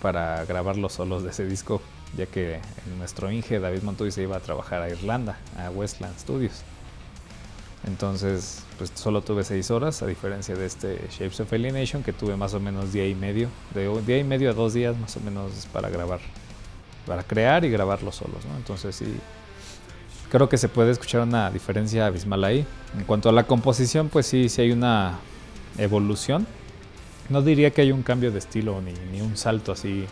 para 0.00 0.44
grabar 0.44 0.76
los 0.76 0.92
solos 0.92 1.22
de 1.22 1.30
ese 1.30 1.44
disco, 1.44 1.82
ya 2.16 2.26
que 2.26 2.60
nuestro 2.98 3.30
Inge, 3.30 3.60
David 3.60 3.82
Montoy, 3.82 4.10
se 4.10 4.22
iba 4.22 4.36
a 4.36 4.40
trabajar 4.40 4.82
a 4.82 4.88
Irlanda, 4.88 5.38
a 5.58 5.70
Westland 5.70 6.18
Studios. 6.18 6.62
Entonces, 7.86 8.62
pues 8.78 8.92
solo 8.94 9.22
tuve 9.22 9.42
seis 9.42 9.70
horas, 9.70 10.02
a 10.02 10.06
diferencia 10.06 10.54
de 10.54 10.66
este 10.66 11.00
Shapes 11.10 11.40
of 11.40 11.52
Alienation, 11.52 12.02
que 12.02 12.12
tuve 12.12 12.36
más 12.36 12.52
o 12.54 12.60
menos 12.60 12.92
día 12.92 13.06
y 13.06 13.14
medio, 13.14 13.48
de 13.74 13.88
un 13.88 14.04
día 14.04 14.18
y 14.18 14.24
medio 14.24 14.50
a 14.50 14.52
dos 14.52 14.74
días 14.74 14.96
más 14.98 15.16
o 15.16 15.20
menos 15.20 15.66
para 15.72 15.88
grabar, 15.88 16.20
para 17.06 17.22
crear 17.22 17.64
y 17.64 17.70
grabar 17.70 18.02
los 18.02 18.16
solos. 18.16 18.44
Entonces 18.58 18.96
sí, 18.96 19.06
creo 20.30 20.48
que 20.48 20.58
se 20.58 20.68
puede 20.68 20.90
escuchar 20.90 21.22
una 21.22 21.50
diferencia 21.50 22.06
abismal 22.06 22.44
ahí. 22.44 22.66
En 22.98 23.04
cuanto 23.04 23.30
a 23.30 23.32
la 23.32 23.44
composición, 23.44 24.10
pues 24.10 24.26
sí, 24.26 24.50
sí 24.50 24.60
hay 24.60 24.72
una 24.72 25.18
evolución 25.78 26.46
no 27.30 27.42
diría 27.42 27.70
que 27.70 27.82
hay 27.82 27.92
un 27.92 28.02
cambio 28.02 28.30
de 28.32 28.38
estilo 28.38 28.82
ni, 28.82 28.92
ni 29.12 29.22
un 29.22 29.36
salto 29.36 29.72
así 29.72 30.04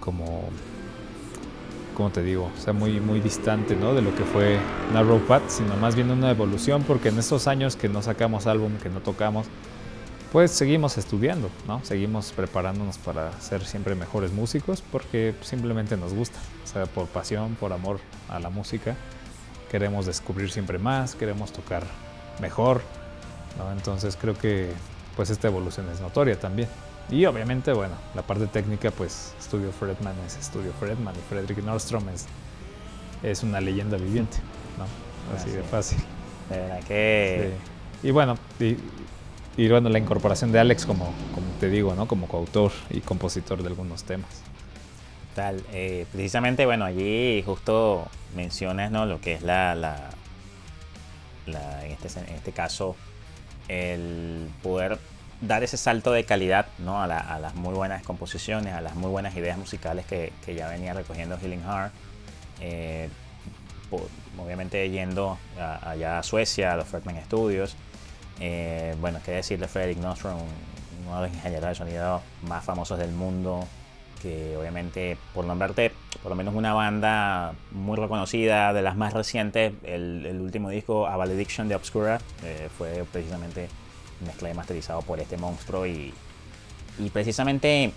como, 0.00 0.44
como 1.94 2.10
te 2.10 2.22
digo, 2.22 2.50
o 2.56 2.60
sea, 2.60 2.72
muy, 2.72 3.00
muy 3.00 3.20
distante 3.20 3.76
¿no? 3.76 3.92
de 3.92 4.00
lo 4.02 4.14
que 4.14 4.24
fue 4.24 4.58
Narrow 4.94 5.20
Path, 5.26 5.48
sino 5.48 5.76
más 5.76 5.96
bien 5.96 6.10
una 6.10 6.30
evolución, 6.30 6.84
porque 6.84 7.08
en 7.10 7.18
estos 7.18 7.48
años 7.48 7.76
que 7.76 7.88
no 7.88 8.00
sacamos 8.02 8.46
álbum, 8.46 8.72
que 8.82 8.88
no 8.88 9.00
tocamos, 9.00 9.46
pues 10.32 10.50
seguimos 10.50 10.98
estudiando, 10.98 11.48
¿no? 11.66 11.82
Seguimos 11.84 12.32
preparándonos 12.32 12.98
para 12.98 13.32
ser 13.40 13.64
siempre 13.64 13.94
mejores 13.94 14.30
músicos 14.30 14.82
porque 14.92 15.34
simplemente 15.40 15.96
nos 15.96 16.12
gusta, 16.12 16.38
o 16.64 16.66
sea, 16.66 16.84
por 16.84 17.06
pasión, 17.06 17.54
por 17.54 17.72
amor 17.72 17.98
a 18.28 18.38
la 18.38 18.50
música. 18.50 18.94
Queremos 19.70 20.04
descubrir 20.04 20.50
siempre 20.50 20.78
más, 20.78 21.14
queremos 21.14 21.50
tocar 21.50 21.82
mejor. 22.42 22.82
Entonces 23.74 24.16
creo 24.20 24.36
que 24.36 24.70
pues 25.18 25.30
esta 25.30 25.48
evolución 25.48 25.88
es 25.92 26.00
notoria 26.00 26.38
también. 26.38 26.68
Y 27.10 27.26
obviamente, 27.26 27.72
bueno, 27.72 27.94
la 28.14 28.22
parte 28.22 28.46
técnica, 28.46 28.92
pues 28.92 29.34
Studio 29.42 29.72
Fredman 29.72 30.14
es 30.24 30.38
Studio 30.40 30.72
Fredman 30.78 31.12
y 31.16 31.18
Frederick 31.28 31.58
Nordstrom 31.64 32.08
es, 32.10 32.26
es 33.24 33.42
una 33.42 33.60
leyenda 33.60 33.96
viviente, 33.96 34.36
¿no? 34.78 35.34
Así 35.34 35.50
de 35.50 35.64
fácil. 35.64 35.98
De 36.48 36.58
verdad 36.60 36.80
que... 36.84 37.52
Sí. 38.00 38.06
Y 38.06 38.10
bueno, 38.12 38.38
y, 38.60 38.76
y, 39.56 39.68
bueno, 39.68 39.88
la 39.88 39.98
incorporación 39.98 40.52
de 40.52 40.60
Alex 40.60 40.86
como, 40.86 41.06
como 41.34 41.48
te 41.58 41.68
digo, 41.68 41.96
¿no? 41.96 42.06
Como 42.06 42.28
coautor 42.28 42.70
y 42.88 43.00
compositor 43.00 43.60
de 43.60 43.70
algunos 43.70 44.04
temas. 44.04 44.42
Tal, 45.34 45.64
eh, 45.72 46.06
precisamente, 46.12 46.64
bueno, 46.64 46.84
allí 46.84 47.42
justo 47.44 48.06
mencionas, 48.36 48.92
¿no? 48.92 49.04
Lo 49.04 49.20
que 49.20 49.32
es 49.32 49.42
la, 49.42 49.74
la, 49.74 50.10
la 51.46 51.84
en, 51.84 51.90
este, 51.90 52.20
en 52.20 52.36
este 52.36 52.52
caso, 52.52 52.94
el 53.68 54.50
poder 54.62 54.98
dar 55.40 55.62
ese 55.62 55.76
salto 55.76 56.12
de 56.12 56.24
calidad 56.24 56.66
¿no? 56.78 57.00
a, 57.02 57.06
la, 57.06 57.18
a, 57.18 57.38
las 57.38 57.54
muy 57.54 57.74
buenas 57.74 58.02
composiciones, 58.02 58.74
a 58.74 58.80
las 58.80 58.94
muy 58.96 59.10
buenas 59.10 59.36
ideas 59.36 59.56
musicales 59.56 60.04
que, 60.06 60.32
que 60.44 60.54
ya 60.54 60.68
venía 60.68 60.94
recogiendo 60.94 61.38
Healing 61.38 61.62
Heart. 61.62 61.92
Eh, 62.60 63.08
obviamente 64.36 64.90
yendo 64.90 65.38
a, 65.58 65.90
allá 65.90 66.18
a 66.18 66.22
Suecia, 66.22 66.72
a 66.72 66.76
los 66.76 66.88
Fredman 66.88 67.22
Studios. 67.24 67.76
Eh, 68.40 68.94
bueno, 69.00 69.20
qué 69.24 69.32
decir 69.32 69.58
de 69.58 69.68
Frederick 69.68 69.98
Nostrom, 69.98 70.38
uno 71.06 71.16
de 71.16 71.28
los 71.28 71.36
ingenieros 71.36 71.68
de 71.68 71.74
sonido 71.74 72.22
más 72.42 72.64
famosos 72.64 72.98
del 72.98 73.10
mundo, 73.10 73.66
que 74.18 74.56
obviamente, 74.56 75.16
por 75.34 75.44
nombrarte, 75.44 75.92
por 76.22 76.30
lo 76.30 76.36
menos 76.36 76.54
una 76.54 76.74
banda 76.74 77.54
muy 77.70 77.96
reconocida, 77.96 78.72
de 78.72 78.82
las 78.82 78.96
más 78.96 79.12
recientes, 79.12 79.72
el, 79.84 80.26
el 80.26 80.40
último 80.40 80.70
disco, 80.70 81.06
A 81.06 81.16
Valediction 81.16 81.68
de 81.68 81.74
Obscura, 81.74 82.20
eh, 82.44 82.68
fue 82.76 83.04
precisamente 83.10 83.68
mezclado 84.24 84.54
y 84.54 84.56
masterizado 84.56 85.02
por 85.02 85.20
este 85.20 85.36
monstruo 85.36 85.86
y, 85.86 86.12
y, 86.98 87.10
precisamente 87.10 87.92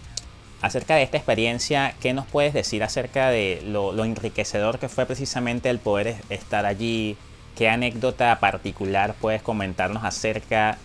acerca 0.62 0.96
de 0.96 1.04
esta 1.04 1.18
experiencia, 1.18 1.96
¿qué 2.00 2.14
nos 2.14 2.28
puedes 2.28 2.54
decir 2.54 2.84
acerca 2.84 3.30
de 3.30 3.62
lo, 3.66 3.92
lo 3.92 4.06
enriquecedor 4.06 4.78
que 4.78 4.90
fue 4.90 5.06
precisamente 5.06 5.70
el 5.70 5.80
poder 5.80 6.16
estar 6.30 6.66
allí? 6.66 7.18
¿Qué 7.56 7.68
anécdota 7.68 8.40
particular 8.40 9.16
puedes 9.20 9.42
comentarnos 9.42 10.04
acerca 10.04 10.78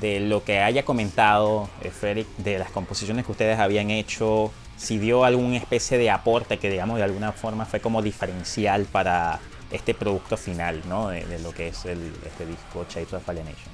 de 0.00 0.20
lo 0.20 0.44
que 0.44 0.60
haya 0.60 0.84
comentado 0.84 1.68
eh, 1.82 1.90
Frederick, 1.90 2.28
de 2.38 2.58
las 2.58 2.70
composiciones 2.70 3.24
que 3.24 3.32
ustedes 3.32 3.58
habían 3.58 3.90
hecho, 3.90 4.52
si 4.78 4.98
dio 4.98 5.24
alguna 5.24 5.56
especie 5.56 5.98
de 5.98 6.08
aporte 6.08 6.58
que 6.58 6.70
digamos 6.70 6.98
de 6.98 7.04
alguna 7.04 7.32
forma 7.32 7.66
fue 7.66 7.80
como 7.80 8.00
diferencial 8.00 8.86
para 8.86 9.40
este 9.70 9.92
producto 9.92 10.36
final, 10.36 10.80
¿no? 10.88 11.08
De, 11.08 11.38
lo 11.40 11.52
que 11.52 11.68
es 11.68 11.84
el, 11.84 12.12
este 12.24 12.46
disco 12.46 12.86
Shapes 12.88 13.12
of 13.12 13.28
Alienation. 13.28 13.70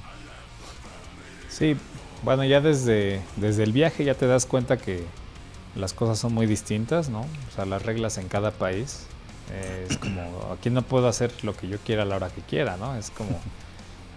Sí, 1.47 1.77
bueno, 2.23 2.43
ya 2.43 2.59
desde, 2.59 3.21
desde 3.37 3.63
el 3.63 3.71
viaje 3.71 4.03
ya 4.03 4.15
te 4.15 4.27
das 4.27 4.45
cuenta 4.45 4.77
que 4.77 5.05
las 5.75 5.93
cosas 5.93 6.17
son 6.17 6.33
muy 6.33 6.47
distintas, 6.47 7.07
¿no? 7.07 7.21
O 7.21 7.55
sea, 7.55 7.65
las 7.65 7.83
reglas 7.83 8.17
en 8.17 8.27
cada 8.27 8.51
país. 8.51 9.05
Eh, 9.51 9.87
es 9.89 9.97
como, 9.97 10.53
aquí 10.53 10.71
no 10.71 10.81
puedo 10.81 11.07
hacer 11.07 11.31
lo 11.43 11.55
que 11.55 11.67
yo 11.67 11.77
quiera 11.77 12.01
a 12.01 12.05
la 12.05 12.15
hora 12.15 12.29
que 12.29 12.41
quiera, 12.41 12.77
¿no? 12.77 12.95
Es 12.97 13.11
como, 13.11 13.39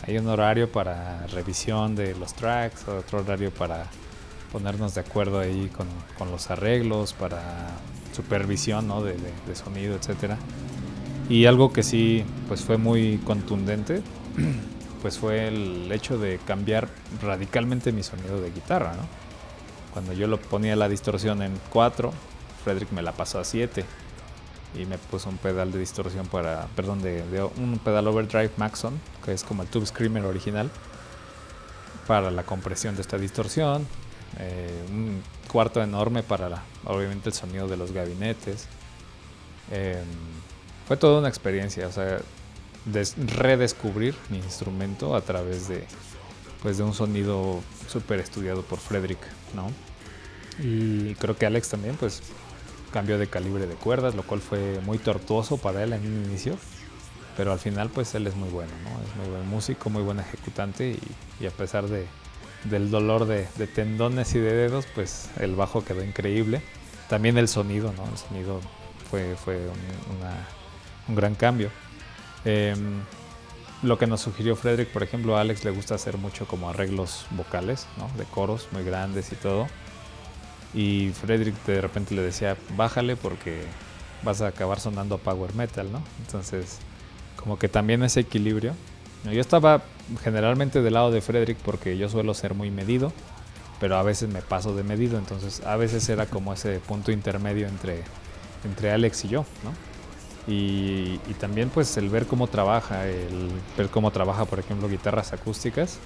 hay 0.06 0.16
un 0.16 0.26
horario 0.26 0.72
para 0.72 1.26
revisión 1.26 1.94
de 1.94 2.14
los 2.14 2.32
tracks, 2.34 2.88
otro 2.88 3.20
horario 3.20 3.50
para 3.52 3.86
ponernos 4.52 4.94
de 4.94 5.00
acuerdo 5.00 5.40
ahí 5.40 5.70
con, 5.76 5.86
con 6.16 6.30
los 6.30 6.50
arreglos, 6.50 7.12
para 7.12 7.76
supervisión 8.14 8.88
¿no? 8.88 9.02
de, 9.02 9.14
de, 9.14 9.54
sonido, 9.54 9.96
etc. 9.96 10.34
Y 11.28 11.46
algo 11.46 11.72
que 11.72 11.82
sí 11.82 12.24
pues 12.48 12.62
fue 12.62 12.78
muy 12.78 13.18
contundente, 13.18 14.02
pues 15.02 15.18
fue 15.18 15.48
el 15.48 15.90
hecho 15.92 16.18
de 16.18 16.38
cambiar 16.38 16.88
radicalmente 17.22 17.92
mi 17.92 18.02
sonido 18.02 18.40
de 18.40 18.50
guitarra, 18.50 18.94
¿no? 18.94 19.18
Cuando 19.92 20.12
yo 20.12 20.26
lo 20.26 20.38
ponía 20.40 20.76
la 20.76 20.88
distorsión 20.88 21.42
en 21.42 21.58
4, 21.70 22.12
Frederick 22.64 22.92
me 22.92 23.02
la 23.02 23.12
pasó 23.12 23.40
a 23.40 23.44
7 23.44 23.84
y 24.78 24.84
me 24.84 24.98
puso 24.98 25.28
un 25.28 25.38
pedal 25.38 25.72
de 25.72 25.78
distorsión 25.78 26.26
para, 26.26 26.66
perdón, 26.76 27.02
de, 27.02 27.22
un 27.56 27.78
pedal 27.78 28.06
overdrive 28.08 28.50
Maxon, 28.56 29.00
que 29.24 29.32
es 29.32 29.44
como 29.44 29.62
el 29.62 29.68
Tube 29.68 29.86
Screamer 29.86 30.24
original, 30.24 30.70
para 32.06 32.30
la 32.30 32.42
compresión 32.42 32.94
de 32.94 33.02
esta 33.02 33.18
distorsión, 33.18 33.86
eh, 34.38 34.84
un 34.90 35.22
cuarto 35.50 35.82
enorme 35.82 36.22
para 36.22 36.62
obviamente 36.84 37.30
el 37.30 37.34
sonido 37.34 37.66
de 37.68 37.76
los 37.76 37.92
gabinetes. 37.92 38.66
Em, 39.70 40.04
fue 40.86 40.96
toda 40.96 41.18
una 41.18 41.28
experiencia, 41.28 41.86
o 41.86 41.92
sea, 41.92 42.20
redescubrir 43.36 44.14
mi 44.30 44.38
instrumento 44.38 45.14
a 45.14 45.20
través 45.20 45.68
de, 45.68 45.84
pues, 46.62 46.78
de 46.78 46.84
un 46.84 46.94
sonido 46.94 47.60
súper 47.88 48.20
estudiado 48.20 48.62
por 48.62 48.78
Frederick, 48.78 49.20
¿no? 49.54 49.70
Y 50.62 51.14
creo 51.16 51.36
que 51.36 51.46
Alex 51.46 51.68
también, 51.68 51.96
pues, 51.96 52.22
cambió 52.92 53.18
de 53.18 53.26
calibre 53.26 53.66
de 53.66 53.74
cuerdas, 53.74 54.14
lo 54.14 54.22
cual 54.22 54.40
fue 54.40 54.80
muy 54.80 54.98
tortuoso 54.98 55.58
para 55.58 55.82
él 55.82 55.92
en 55.92 56.06
un 56.06 56.24
inicio. 56.24 56.56
Pero 57.36 57.52
al 57.52 57.58
final, 57.58 57.90
pues, 57.90 58.14
él 58.14 58.26
es 58.26 58.34
muy 58.34 58.48
bueno, 58.48 58.72
¿no? 58.82 58.90
Es 59.06 59.16
muy 59.16 59.36
buen 59.36 59.48
músico, 59.48 59.90
muy 59.90 60.02
buen 60.02 60.18
ejecutante 60.18 60.98
y, 61.40 61.46
a 61.46 61.50
pesar 61.50 61.86
de, 61.86 62.06
del 62.64 62.90
dolor 62.90 63.26
de, 63.26 63.44
tendones 63.66 64.34
y 64.34 64.38
de 64.38 64.52
dedos, 64.52 64.86
pues, 64.94 65.30
el 65.38 65.54
bajo 65.54 65.84
quedó 65.84 66.02
increíble. 66.02 66.62
También 67.08 67.38
el 67.38 67.48
sonido, 67.48 67.92
¿no? 67.96 68.04
El 68.04 68.18
sonido 68.18 68.60
fue, 69.10 69.36
fue 69.36 69.58
un 71.08 71.14
gran 71.14 71.34
cambio. 71.34 71.70
Em, 72.44 73.00
lo 73.82 73.98
que 73.98 74.06
nos 74.06 74.20
sugirió 74.20 74.56
Frederick, 74.56 74.88
por 74.90 75.02
ejemplo, 75.02 75.36
a 75.36 75.40
Alex 75.40 75.64
le 75.64 75.70
gusta 75.70 75.94
hacer 75.94 76.18
mucho 76.18 76.46
como 76.46 76.68
arreglos 76.68 77.26
vocales, 77.30 77.86
¿no? 77.96 78.10
De 78.18 78.24
coros 78.24 78.68
muy 78.72 78.82
grandes 78.82 79.32
y 79.32 79.36
todo. 79.36 79.68
Y 80.74 81.12
Frederick 81.20 81.54
de 81.64 81.80
repente 81.80 82.14
le 82.14 82.22
decía, 82.22 82.56
bájale 82.76 83.16
porque 83.16 83.62
vas 84.22 84.40
a 84.42 84.48
acabar 84.48 84.80
sonando 84.80 85.18
power 85.18 85.54
metal, 85.54 85.90
¿no? 85.92 86.02
Entonces, 86.24 86.78
como 87.36 87.58
que 87.58 87.68
también 87.68 88.02
ese 88.02 88.20
equilibrio. 88.20 88.74
Yo 89.24 89.40
estaba 89.40 89.82
generalmente 90.22 90.80
del 90.80 90.94
lado 90.94 91.10
de 91.10 91.20
Frederick 91.20 91.58
porque 91.58 91.98
yo 91.98 92.08
suelo 92.08 92.34
ser 92.34 92.54
muy 92.54 92.70
medido, 92.70 93.12
pero 93.80 93.96
a 93.96 94.02
veces 94.02 94.28
me 94.28 94.42
paso 94.42 94.74
de 94.74 94.82
medido, 94.82 95.18
entonces 95.18 95.62
a 95.66 95.76
veces 95.76 96.08
era 96.08 96.26
como 96.26 96.52
ese 96.52 96.78
punto 96.80 97.12
intermedio 97.12 97.66
entre, 97.68 98.02
entre 98.64 98.92
Alex 98.92 99.24
y 99.24 99.28
yo. 99.28 99.44
Y, 100.46 101.18
también 101.38 101.68
pues 101.68 101.96
el 101.98 102.08
ver 102.08 102.26
cómo 102.26 102.48
trabaja, 102.48 103.06
el 103.06 103.50
ver 103.76 103.90
cómo 103.90 104.10
trabaja 104.10 104.44
por 104.44 104.58
ejemplo 104.58 104.88
guitarras 104.88 105.32
acústicas. 105.32 105.98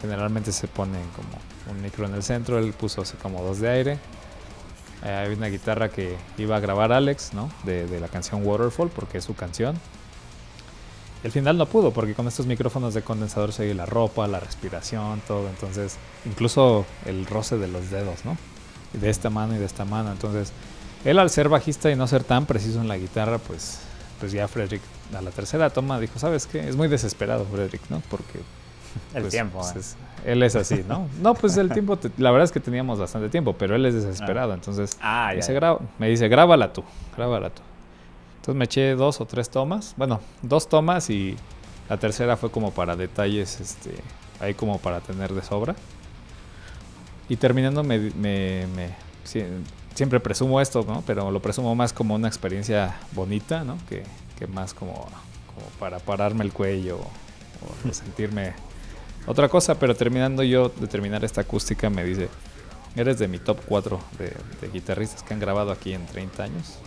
Generalmente 0.00 0.52
se 0.52 0.68
ponen 0.68 1.02
como 1.16 1.28
un 1.74 1.82
micro 1.82 2.06
en 2.06 2.14
el 2.14 2.22
centro, 2.22 2.58
él 2.58 2.72
puso 2.72 3.02
así 3.02 3.16
como 3.16 3.42
dos 3.42 3.58
de 3.58 3.68
aire. 3.68 3.98
Eh, 5.04 5.10
hay 5.10 5.34
una 5.34 5.46
guitarra 5.46 5.88
que 5.88 6.16
iba 6.36 6.56
a 6.56 6.60
grabar 6.60 6.92
Alex, 6.92 7.32
¿no? 7.32 7.50
De 7.64 8.00
la 8.00 8.08
canción 8.08 8.46
Waterfall, 8.46 8.90
porque 8.90 9.18
es 9.18 9.24
su 9.24 9.34
canción. 9.34 9.76
Y 11.22 11.26
al 11.26 11.32
final 11.32 11.58
no 11.58 11.66
pudo, 11.66 11.92
porque 11.92 12.14
con 12.14 12.26
estos 12.26 12.46
micrófonos 12.46 12.94
de 12.94 13.02
condensador 13.02 13.52
se 13.52 13.64
oye 13.64 13.74
la 13.74 13.86
ropa, 13.86 14.26
la 14.26 14.40
respiración, 14.40 15.20
todo. 15.26 15.48
Entonces, 15.48 15.96
incluso 16.24 16.86
el 17.04 17.26
roce 17.26 17.58
de 17.58 17.68
los 17.68 17.90
dedos, 17.90 18.24
¿no? 18.24 18.36
Y 18.94 18.98
de 18.98 19.10
esta 19.10 19.28
mano 19.28 19.54
y 19.54 19.58
de 19.58 19.66
esta 19.66 19.84
mano. 19.84 20.12
Entonces, 20.12 20.52
él 21.04 21.18
al 21.18 21.30
ser 21.30 21.48
bajista 21.48 21.90
y 21.90 21.96
no 21.96 22.06
ser 22.06 22.24
tan 22.24 22.46
preciso 22.46 22.80
en 22.80 22.88
la 22.88 22.96
guitarra, 22.96 23.38
pues, 23.38 23.80
pues 24.18 24.32
ya 24.32 24.48
Frederick 24.48 24.82
a 25.16 25.20
la 25.20 25.30
tercera 25.30 25.70
toma 25.70 25.98
dijo, 26.00 26.18
¿sabes 26.18 26.46
qué? 26.46 26.68
Es 26.68 26.76
muy 26.76 26.88
desesperado 26.88 27.44
Frederick, 27.44 27.82
¿no? 27.90 28.02
Porque... 28.10 28.40
el 29.14 29.22
pues, 29.22 29.32
tiempo. 29.32 29.60
Pues, 29.72 29.92
eh. 30.24 30.32
él 30.32 30.42
es 30.42 30.56
así, 30.56 30.84
¿no? 30.88 31.08
No, 31.22 31.34
pues 31.34 31.56
el 31.56 31.70
tiempo, 31.70 31.98
la 32.16 32.30
verdad 32.30 32.44
es 32.44 32.52
que 32.52 32.60
teníamos 32.60 32.98
bastante 32.98 33.28
tiempo, 33.28 33.54
pero 33.54 33.76
él 33.76 33.84
es 33.86 33.94
desesperado. 33.94 34.52
Ah. 34.52 34.54
Entonces 34.54 34.96
ah, 35.02 35.28
me, 35.30 35.36
dice, 35.36 35.60
me 35.98 36.08
dice, 36.08 36.28
grábala 36.28 36.72
tú, 36.72 36.82
grábala 37.16 37.50
tú. 37.50 37.62
Entonces 38.40 38.54
me 38.56 38.64
eché 38.64 38.94
dos 38.94 39.20
o 39.20 39.26
tres 39.26 39.50
tomas, 39.50 39.94
bueno, 39.96 40.20
dos 40.42 40.68
tomas 40.68 41.10
y 41.10 41.36
la 41.88 41.98
tercera 41.98 42.36
fue 42.36 42.50
como 42.50 42.72
para 42.72 42.96
detalles, 42.96 43.60
este, 43.60 43.94
ahí 44.40 44.54
como 44.54 44.78
para 44.78 45.00
tener 45.00 45.32
de 45.34 45.42
sobra. 45.42 45.76
Y 47.28 47.36
terminando 47.36 47.84
me, 47.84 47.98
me, 47.98 48.66
me 48.74 48.94
siempre 49.94 50.20
presumo 50.20 50.60
esto, 50.60 50.84
¿no? 50.86 51.02
Pero 51.06 51.30
lo 51.30 51.40
presumo 51.40 51.74
más 51.74 51.92
como 51.92 52.14
una 52.14 52.28
experiencia 52.28 52.96
bonita, 53.12 53.64
¿no? 53.64 53.76
Que, 53.88 54.04
más 54.46 54.72
como, 54.72 55.06
para 55.78 55.98
pararme 55.98 56.42
el 56.42 56.52
cuello 56.54 56.98
o, 56.98 57.90
sentirme 57.92 58.54
otra 59.26 59.48
cosa. 59.48 59.78
Pero 59.78 59.94
terminando 59.94 60.42
yo 60.42 60.70
de 60.70 60.86
terminar 60.86 61.24
esta 61.24 61.42
acústica 61.42 61.90
me 61.90 62.02
dice, 62.04 62.28
eres 62.96 63.18
de 63.18 63.28
mi 63.28 63.38
top 63.38 63.58
4 63.66 64.00
de, 64.18 64.68
guitarristas 64.70 65.22
que 65.22 65.34
han 65.34 65.40
grabado 65.40 65.70
aquí 65.70 65.92
en 65.92 66.06
30 66.06 66.42
años. 66.42 66.78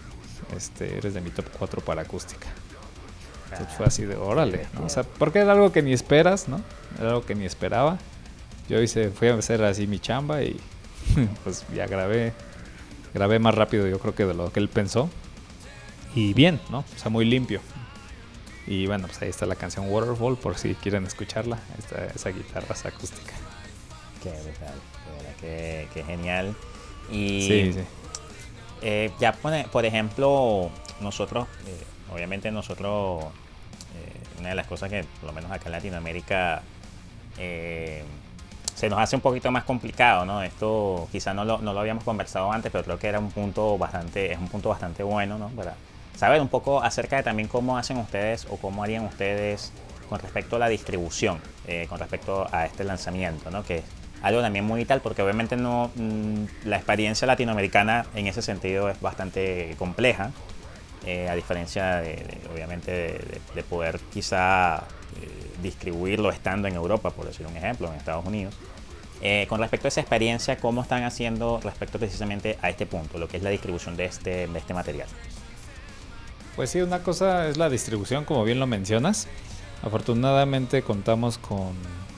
Este, 0.55 0.97
eres 0.97 1.13
de 1.13 1.21
mi 1.21 1.29
top 1.29 1.45
4 1.57 1.81
para 1.81 2.03
acústica. 2.03 2.47
Entonces 3.51 3.75
fue 3.77 3.85
así 3.85 4.05
de 4.05 4.15
órale, 4.15 4.67
¿no? 4.73 4.85
O 4.85 4.89
sea, 4.89 5.03
porque 5.03 5.39
era 5.39 5.51
algo 5.51 5.71
que 5.71 5.81
ni 5.81 5.93
esperas, 5.93 6.47
¿no? 6.47 6.61
Era 6.99 7.09
algo 7.09 7.25
que 7.25 7.35
ni 7.35 7.45
esperaba. 7.45 7.99
Yo 8.67 8.81
hice, 8.81 9.09
fui 9.09 9.27
a 9.27 9.35
hacer 9.35 9.63
así 9.63 9.85
mi 9.85 9.99
chamba 9.99 10.41
y 10.41 10.59
pues 11.43 11.65
ya 11.73 11.85
grabé 11.85 12.33
grabé 13.13 13.39
más 13.39 13.53
rápido 13.53 13.87
yo 13.87 13.99
creo 13.99 14.15
que 14.15 14.25
de 14.25 14.33
lo 14.33 14.51
que 14.51 14.59
él 14.59 14.69
pensó. 14.69 15.09
Y 16.15 16.33
bien, 16.33 16.59
¿no? 16.69 16.79
O 16.79 16.97
sea, 16.99 17.09
muy 17.09 17.25
limpio. 17.25 17.59
Y 18.67 18.87
bueno, 18.87 19.07
pues 19.07 19.21
ahí 19.21 19.29
está 19.29 19.45
la 19.45 19.55
canción 19.55 19.89
Waterfall 19.89 20.37
por 20.37 20.57
si 20.57 20.75
quieren 20.75 21.05
escucharla. 21.05 21.59
Esta, 21.77 22.05
esa 22.05 22.29
guitarra 22.29 22.75
acústica. 22.83 23.33
Qué 24.21 24.29
brutal, 24.29 24.75
qué, 25.41 25.87
qué 25.93 26.03
genial. 26.03 26.55
Y 27.11 27.41
sí, 27.47 27.73
sí. 27.73 28.02
Eh, 28.85 29.11
ya 29.17 29.31
pone, 29.31 29.65
por 29.71 29.85
ejemplo, 29.85 30.69
nosotros, 30.99 31.47
eh, 31.65 31.83
obviamente 32.13 32.51
nosotros, 32.51 33.23
eh, 33.95 34.39
una 34.39 34.49
de 34.49 34.55
las 34.55 34.67
cosas 34.67 34.89
que 34.89 35.05
por 35.21 35.27
lo 35.27 35.33
menos 35.33 35.49
acá 35.51 35.67
en 35.67 35.71
Latinoamérica 35.71 36.61
se 38.75 38.89
nos 38.89 38.99
hace 38.99 39.15
un 39.15 39.21
poquito 39.21 39.49
más 39.51 39.63
complicado, 39.63 40.25
¿no? 40.25 40.43
Esto 40.43 41.07
quizá 41.11 41.33
no 41.33 41.45
lo, 41.45 41.59
no 41.59 41.73
lo 41.73 41.79
habíamos 41.79 42.03
conversado 42.03 42.51
antes, 42.51 42.71
pero 42.71 42.83
creo 42.83 42.99
que 42.99 43.07
era 43.07 43.19
un 43.19 43.31
punto 43.31 43.77
bastante, 43.77 44.33
es 44.33 44.37
un 44.37 44.49
punto 44.49 44.67
bastante 44.69 45.01
bueno, 45.01 45.37
¿no? 45.37 45.47
Para 45.49 45.75
saber 46.17 46.41
un 46.41 46.49
poco 46.49 46.83
acerca 46.83 47.15
de 47.15 47.23
también 47.23 47.47
cómo 47.47 47.77
hacen 47.77 47.97
ustedes 47.97 48.45
o 48.49 48.57
cómo 48.57 48.83
harían 48.83 49.05
ustedes 49.05 49.71
con 50.09 50.19
respecto 50.19 50.57
a 50.57 50.59
la 50.59 50.67
distribución, 50.67 51.39
con 51.87 51.99
respecto 51.99 52.47
a 52.51 52.65
este 52.65 52.83
lanzamiento, 52.83 53.49
¿no? 53.49 53.63
Que 53.63 53.81
algo 54.23 54.41
también 54.41 54.65
muy 54.65 54.79
vital 54.79 55.01
porque 55.01 55.21
obviamente 55.21 55.55
no, 55.57 55.91
mm, 55.95 56.45
la 56.65 56.77
experiencia 56.77 57.27
latinoamericana 57.27 58.05
en 58.15 58.25
ese 58.25 58.41
sentido 58.41 58.89
es 58.89 58.99
bastante 59.01 59.75
compleja, 59.77 60.31
eh, 61.05 61.27
a 61.29 61.35
diferencia 61.35 61.97
de, 61.97 62.39
obviamente 62.51 63.19
de, 63.53 63.63
poder 63.63 63.99
quizá 64.13 64.77
eh, 64.77 64.81
distribuirlo 65.61 66.29
estando 66.29 66.69
en 66.69 66.75
Europa, 66.75 67.11
por 67.11 67.25
decir 67.25 67.45
un 67.45 67.57
ejemplo, 67.57 67.89
en 67.89 67.95
Estados 67.95 68.25
Unidos. 68.25 68.55
Eh, 69.21 69.45
con 69.49 69.59
respecto 69.59 69.87
a 69.87 69.89
esa 69.89 69.99
experiencia, 69.99 70.57
¿cómo 70.57 70.81
están 70.81 71.03
haciendo 71.03 71.59
respecto 71.61 71.99
precisamente 71.99 72.57
a 72.61 72.69
este 72.69 72.85
punto, 72.85 73.17
lo 73.17 73.27
que 73.27 73.37
es 73.37 73.43
la 73.43 73.49
distribución 73.49 73.97
de 73.97 74.05
este, 74.05 74.47
de 74.47 74.59
este 74.59 74.73
material? 74.73 75.07
Pues 76.55 76.69
sí, 76.69 76.81
una 76.81 77.03
cosa 77.03 77.47
es 77.47 77.57
la 77.57 77.69
distribución, 77.69 78.23
como 78.23 78.45
bien 78.45 78.59
lo 78.59 78.67
mencionas. 78.67 79.27
Afortunadamente 79.81 80.81
contamos 80.81 81.37
con 81.37 81.73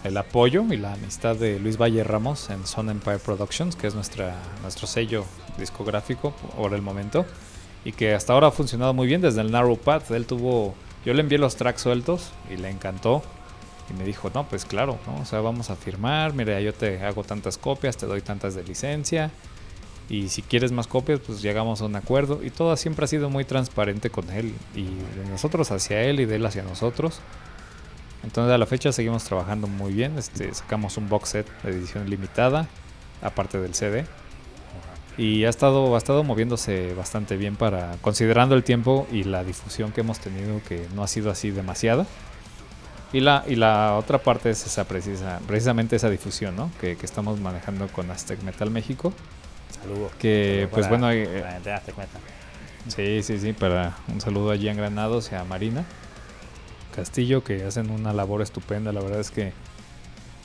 el 0.06 0.18
apoyo 0.18 0.64
y 0.72 0.78
la 0.78 0.94
amistad 0.94 1.36
de 1.36 1.60
Luis 1.60 1.78
Valle 1.78 2.04
Ramos 2.04 2.50
en 2.50 2.66
Son 2.68 2.90
Empire 2.90 3.18
Productions, 3.18 3.76
que 3.76 3.88
es 3.88 3.96
nuestra, 3.96 4.36
nuestro 4.62 4.88
sello 4.88 5.26
discográfico 5.58 6.32
por 6.56 6.74
el 6.74 6.82
momento, 6.82 7.26
y 7.84 7.92
que 7.92 8.14
hasta 8.14 8.34
ahora 8.34 8.48
ha 8.48 8.52
funcionado 8.52 8.94
muy 8.94 9.08
bien 9.08 9.22
desde 9.22 9.42
el 9.42 9.52
Narrow 9.52 9.78
Path. 9.78 10.12
Él 10.12 10.28
tuvo, 10.28 10.76
yo 11.06 11.14
le 11.14 11.22
envié 11.22 11.38
los 11.38 11.56
tracks 11.56 11.82
sueltos 11.82 12.32
y 12.52 12.58
le 12.58 12.70
encantó. 12.70 13.24
Y 13.90 13.94
me 13.94 14.04
dijo, 14.04 14.32
no, 14.34 14.48
pues 14.48 14.66
claro, 14.66 14.98
¿no? 15.06 15.22
o 15.22 15.26
sea, 15.26 15.42
vamos 15.42 15.70
a 15.70 15.76
firmar, 15.76 16.34
mira, 16.34 16.60
yo 16.60 16.74
te 16.74 17.04
hago 17.04 17.24
tantas 17.24 17.58
copias, 17.58 17.98
te 17.98 18.08
doy 18.08 18.22
tantas 18.22 18.56
de 18.56 18.64
licencia. 18.64 19.32
Y 20.10 20.30
si 20.30 20.42
quieres 20.42 20.72
más 20.72 20.88
copias, 20.88 21.20
pues 21.20 21.42
llegamos 21.42 21.82
a 21.82 21.86
un 21.86 21.96
acuerdo. 21.96 22.44
Y 22.44 22.52
todo 22.52 22.76
siempre 22.78 23.06
ha 23.06 23.08
sido 23.08 23.30
muy 23.30 23.44
transparente 23.44 24.12
con 24.12 24.30
él. 24.30 24.54
Y 24.76 24.84
de 24.84 25.30
nosotros 25.30 25.72
hacia 25.72 26.04
él 26.04 26.20
y 26.20 26.26
de 26.26 26.36
él 26.36 26.46
hacia 26.46 26.62
nosotros. 26.62 27.22
Entonces 28.26 28.54
a 28.54 28.58
la 28.58 28.66
fecha 28.66 28.92
seguimos 28.92 29.24
trabajando 29.24 29.68
muy 29.68 29.94
bien. 29.94 30.18
Este, 30.18 30.54
sacamos 30.54 30.98
un 30.98 31.08
box 31.08 31.30
set 31.30 31.62
de 31.62 31.70
edición 31.72 32.10
limitada, 32.10 32.68
aparte 33.22 33.60
del 33.60 33.76
CD. 33.76 34.06
Y 35.18 35.46
ha 35.46 35.50
estado, 35.50 35.96
ha 35.96 35.98
estado 35.98 36.24
moviéndose 36.24 36.94
bastante 36.96 37.38
bien 37.38 37.56
para, 37.56 37.96
considerando 38.02 38.56
el 38.56 38.64
tiempo 38.64 39.08
y 39.12 39.24
la 39.24 39.44
difusión 39.44 39.92
que 39.92 40.02
hemos 40.02 40.20
tenido, 40.20 40.62
que 40.68 40.88
no 40.94 41.04
ha 41.04 41.08
sido 41.08 41.32
así 41.32 41.52
demasiada. 41.52 42.06
Y 43.14 43.22
la, 43.22 43.46
y 43.48 43.56
la 43.56 43.96
otra 43.96 44.18
parte 44.18 44.50
es 44.50 44.66
esa 44.66 44.86
precisa, 44.86 45.40
precisamente 45.48 45.96
esa 45.96 46.10
difusión, 46.10 46.56
¿no? 46.56 46.70
Que, 46.82 46.98
que 46.98 47.06
estamos 47.06 47.40
manejando 47.40 47.88
con 47.88 48.12
Aztec 48.12 48.42
Metal 48.42 48.70
México. 48.72 49.14
Saludos. 49.82 50.12
Que, 50.20 50.68
pues 50.72 50.90
bueno. 50.90 51.12
Eh, 51.12 51.44
Aztec 51.74 51.96
Metal. 51.96 52.22
Sí, 52.90 53.24
sí, 53.24 53.40
sí. 53.40 53.54
Para 53.54 53.96
un 54.12 54.20
saludo 54.20 54.52
allí 54.52 54.68
en 54.68 54.76
Granados 54.76 55.32
y 55.32 55.36
a 55.36 55.44
Marina 55.46 55.86
Castillo, 56.96 57.44
que 57.44 57.64
hacen 57.64 57.90
una 57.92 58.14
labor 58.14 58.42
estupenda. 58.42 58.92
La 58.92 59.02
verdad 59.02 59.20
es 59.20 59.32
que, 59.32 59.52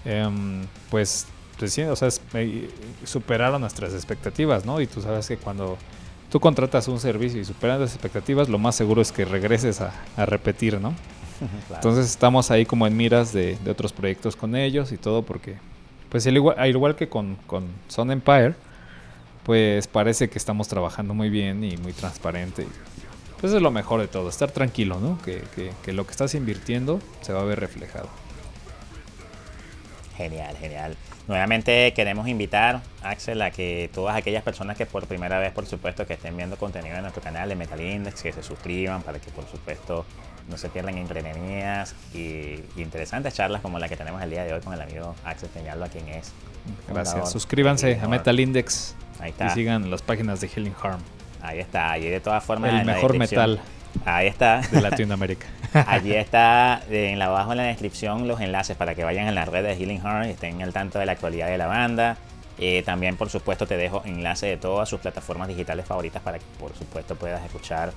em, 0.04 0.66
pues 0.90 1.26
pues 1.58 1.74
sí, 1.74 1.82
o 1.82 1.94
sea, 1.94 2.08
es- 2.08 2.22
eh, 2.32 2.70
superaron 3.04 3.60
nuestras 3.60 3.92
expectativas, 3.92 4.64
¿no? 4.64 4.80
Y 4.80 4.86
tú 4.86 5.02
sabes 5.02 5.28
que 5.28 5.36
cuando 5.36 5.76
tú 6.32 6.40
contratas 6.40 6.88
un 6.88 6.98
servicio 6.98 7.38
y 7.38 7.44
superas 7.44 7.78
las 7.78 7.92
expectativas, 7.92 8.48
lo 8.48 8.58
más 8.58 8.74
seguro 8.76 9.02
es 9.02 9.12
que 9.12 9.26
regreses 9.26 9.82
a, 9.82 9.92
a 10.16 10.24
repetir, 10.24 10.80
¿no? 10.80 10.90
Claro. 11.68 11.74
Entonces 11.74 12.06
estamos 12.10 12.50
ahí 12.50 12.64
como 12.64 12.86
en 12.86 12.96
miras 12.96 13.32
de, 13.34 13.58
de 13.62 13.70
otros 13.70 13.92
proyectos 13.92 14.36
con 14.36 14.56
ellos 14.56 14.90
y 14.92 14.96
todo 14.96 15.22
porque, 15.22 15.56
pues 16.08 16.26
al 16.26 16.36
igual, 16.36 16.56
al 16.58 16.70
igual 16.70 16.96
que 16.96 17.10
con, 17.10 17.36
con 17.46 17.64
Sun 17.88 18.10
Empire, 18.10 18.54
pues 19.44 19.86
parece 19.86 20.30
que 20.30 20.38
estamos 20.38 20.66
trabajando 20.68 21.12
muy 21.12 21.28
bien 21.28 21.62
y 21.62 21.76
muy 21.76 21.92
transparente. 21.92 22.62
y, 22.62 22.66
Pues 23.40 23.52
es 23.52 23.62
lo 23.62 23.70
mejor 23.70 24.00
de 24.00 24.08
todo, 24.08 24.28
estar 24.28 24.50
tranquilo, 24.50 25.00
¿no? 25.00 25.18
Que, 25.22 25.42
que- 25.54 25.72
que 25.82 25.92
lo 25.92 26.04
que 26.04 26.10
estás 26.10 26.34
invirtiendo 26.34 27.00
se 27.22 27.32
va 27.32 27.40
a 27.40 27.44
ver 27.44 27.58
reflejado. 27.60 28.08
Genial, 30.16 30.56
genial. 30.58 30.96
Nuevamente 31.28 31.92
queremos 31.94 32.28
invitar, 32.28 32.82
Axel, 33.02 33.40
a 33.40 33.50
que 33.50 33.88
todas 33.94 34.16
aquellas 34.16 34.42
personas 34.42 34.76
que 34.76 34.84
por 34.84 35.06
primera 35.06 35.38
vez, 35.38 35.52
por 35.52 35.64
supuesto, 35.64 36.06
que 36.06 36.14
estén 36.14 36.36
viendo 36.36 36.56
contenido 36.56 36.96
en 36.96 37.02
nuestro 37.02 37.22
canal 37.22 37.48
de 37.48 37.54
Metal 37.56 37.80
Index, 37.80 38.20
que 38.22 38.32
se 38.32 38.42
suscriban 38.42 39.02
para 39.02 39.18
que, 39.20 39.30
por 39.30 39.46
supuesto, 39.46 40.04
no 40.48 40.58
se 40.58 40.68
pierdan 40.68 40.98
entretenidas 40.98 41.94
y, 42.12 42.18
y 42.18 42.64
interesantes 42.78 43.34
charlas 43.34 43.62
como 43.62 43.78
la 43.78 43.88
que 43.88 43.96
tenemos 43.96 44.20
el 44.22 44.30
día 44.30 44.44
de 44.44 44.52
hoy 44.52 44.60
con 44.60 44.74
el 44.74 44.80
amigo 44.82 45.14
Axel 45.24 45.48
Peñalba, 45.50 45.88
quien 45.88 46.08
es. 46.08 46.32
Gracias. 46.88 47.30
Suscríbanse 47.30 47.98
a 48.02 48.08
Metal. 48.08 48.38
Index 48.38 48.94
Ahí 49.20 49.28
y 49.28 49.30
está. 49.30 49.54
sigan 49.54 49.90
las 49.90 50.02
páginas 50.02 50.40
de 50.40 50.48
Healing 50.48 50.74
Harm, 50.82 51.00
Ahí 51.42 51.58
está. 51.60 51.96
Y 51.98 52.08
de 52.08 52.20
todas 52.20 52.42
formas. 52.44 52.72
el 52.72 52.84
mejor 52.84 53.16
metal 53.16 53.60
Ahí 54.04 54.26
está. 54.28 54.60
de 54.70 54.80
Latinoamérica. 54.80 55.46
Allí 55.86 56.14
está 56.14 56.80
en 56.90 57.18
la 57.18 57.26
abajo 57.26 57.52
en 57.52 57.58
la 57.58 57.64
descripción 57.64 58.26
los 58.28 58.40
enlaces 58.40 58.76
para 58.76 58.94
que 58.94 59.04
vayan 59.04 59.26
a 59.28 59.32
las 59.32 59.48
redes 59.48 59.76
de 59.78 59.84
Healing 59.84 60.00
Heart 60.02 60.26
y 60.26 60.30
estén 60.30 60.62
al 60.62 60.72
tanto 60.72 60.98
de 60.98 61.06
la 61.06 61.12
actualidad 61.12 61.48
de 61.48 61.58
la 61.58 61.66
banda. 61.66 62.16
Eh, 62.58 62.82
también, 62.84 63.16
por 63.16 63.30
supuesto, 63.30 63.66
te 63.66 63.76
dejo 63.76 64.02
enlace 64.04 64.46
de 64.46 64.56
todas 64.56 64.88
sus 64.88 65.00
plataformas 65.00 65.48
digitales 65.48 65.86
favoritas 65.86 66.22
para 66.22 66.38
que, 66.38 66.44
por 66.58 66.74
supuesto, 66.76 67.14
puedas 67.16 67.42
escuchar 67.44 67.92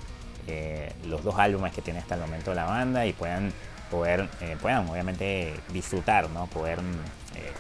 eh, 0.48 0.92
los 1.06 1.24
dos 1.24 1.38
álbumes 1.38 1.74
que 1.74 1.82
tiene 1.82 2.00
hasta 2.00 2.16
el 2.16 2.22
momento 2.22 2.54
la 2.54 2.66
banda 2.66 3.06
y 3.06 3.14
puedan, 3.14 3.52
poder, 3.92 4.28
eh, 4.42 4.56
puedan 4.62 4.88
obviamente, 4.90 5.54
disfrutar, 5.74 6.30
¿no? 6.30 6.48
Poder 6.48 6.80
eh, 6.80 7.52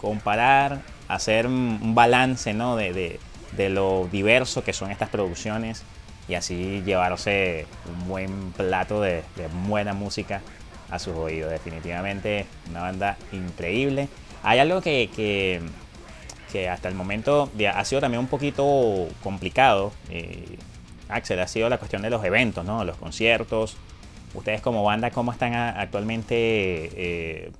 comparar, 0.00 0.80
hacer 1.08 1.46
un 1.46 1.78
un 1.82 1.94
balance 1.94 2.52
¿no? 2.54 2.76
de, 2.76 2.92
de- 2.92 3.20
de 3.52 3.68
lo 3.70 4.08
diverso 4.10 4.62
que 4.64 4.72
son 4.72 4.90
estas 4.90 5.08
producciones 5.08 5.82
y 6.28 6.34
así 6.34 6.82
llevarse 6.84 7.66
un 7.90 8.08
buen 8.08 8.52
plato 8.52 9.00
de, 9.00 9.22
buena 9.66 9.94
música 9.94 10.42
a 10.90 10.98
sus 10.98 11.14
oídos. 11.16 11.50
Definitivamente 11.50 12.46
una 12.70 12.82
banda 12.82 13.16
increíble. 13.32 14.08
Hay 14.42 14.58
algo 14.58 14.80
que, 14.80 15.10
que- 15.14 15.60
que 16.52 16.68
hasta 16.68 16.88
el 16.88 16.94
momento 16.94 17.50
ha 17.74 17.84
sido 17.84 18.00
también 18.00 18.20
un 18.20 18.26
poquito 18.28 19.08
complicado. 19.22 19.92
eh, 20.10 20.56
Axel, 21.10 21.40
ha 21.40 21.46
sido 21.48 21.68
la 21.68 21.78
cuestión 21.78 22.02
de 22.02 22.10
los 22.10 22.24
eventos, 22.24 22.64
¿no? 22.64 22.84
los 22.84 22.96
conciertos. 22.96 23.76
Ustedes 24.34 24.60
como 24.60 24.82
banda, 24.84 25.10
¿cómo 25.10 25.32
están 25.32 25.54
actualmente, 25.54 26.34
eh, 26.36 27.50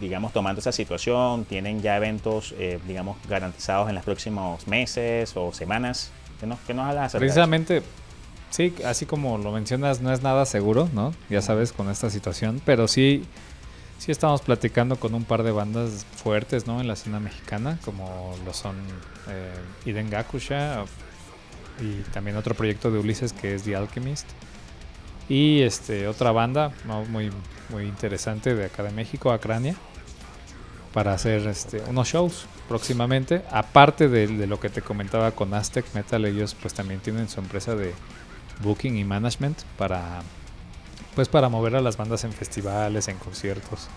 digamos, 0.00 0.32
tomando 0.32 0.60
esa 0.60 0.72
situación? 0.72 1.44
¿Tienen 1.44 1.82
ya 1.82 1.96
eventos, 1.96 2.54
eh, 2.58 2.78
digamos, 2.86 3.16
garantizados 3.28 3.88
en 3.88 3.94
los 3.94 4.04
próximos 4.04 4.66
meses 4.66 5.32
o 5.36 5.52
semanas? 5.52 6.10
¿Qué 6.38 6.46
nos, 6.46 6.58
qué 6.60 6.74
nos 6.74 6.86
hablas? 6.86 7.12
Precisamente, 7.12 7.82
sí, 8.50 8.74
así 8.84 9.06
como 9.06 9.38
lo 9.38 9.52
mencionas, 9.52 10.00
no 10.00 10.12
es 10.12 10.22
nada 10.22 10.46
seguro, 10.46 10.88
¿no? 10.92 11.12
Ya 11.28 11.42
sabes, 11.42 11.72
con 11.72 11.90
esta 11.90 12.10
situación, 12.10 12.60
pero 12.64 12.88
sí, 12.88 13.24
sí 13.98 14.10
estamos 14.10 14.40
platicando 14.40 14.96
con 14.96 15.14
un 15.14 15.24
par 15.24 15.42
de 15.42 15.52
bandas 15.52 16.06
fuertes, 16.16 16.66
¿no? 16.66 16.80
En 16.80 16.86
la 16.86 16.94
escena 16.94 17.20
mexicana, 17.20 17.78
como 17.84 18.34
lo 18.44 18.54
son 18.54 18.76
eh, 19.28 19.52
Iden 19.84 20.08
Gakusha 20.08 20.84
y 21.80 22.02
también 22.12 22.36
otro 22.36 22.54
proyecto 22.54 22.90
de 22.90 22.98
Ulises 22.98 23.32
que 23.32 23.54
es 23.54 23.62
The 23.64 23.76
Alchemist. 23.76 24.26
Y 25.28 25.62
este 25.62 26.08
otra 26.08 26.32
banda 26.32 26.72
¿no? 26.86 27.04
muy, 27.04 27.30
muy 27.70 27.84
interesante 27.84 28.54
de 28.54 28.66
acá 28.66 28.82
de 28.82 28.90
México, 28.90 29.30
Acrania, 29.30 29.74
para 30.92 31.12
hacer 31.12 31.46
este, 31.46 31.82
unos 31.88 32.08
shows 32.08 32.46
próximamente. 32.68 33.42
Aparte 33.50 34.08
de, 34.08 34.46
lo 34.46 34.60
que 34.60 34.68
te 34.70 34.82
comentaba 34.82 35.32
con 35.32 35.54
Aztec 35.54 35.84
Metal, 35.94 36.24
ellos 36.24 36.56
pues 36.60 36.74
también 36.74 37.00
tienen 37.00 37.28
su 37.28 37.40
empresa 37.40 37.74
de 37.74 37.94
booking 38.62 38.96
y 38.96 39.04
management 39.04 39.62
para 39.78 40.22
pues 41.14 41.28
para 41.28 41.48
mover 41.48 41.74
a 41.74 41.80
las 41.80 41.96
bandas 41.96 42.24
en 42.24 42.32
festivales, 42.32 43.08
en 43.08 43.18
conciertos. 43.18 43.88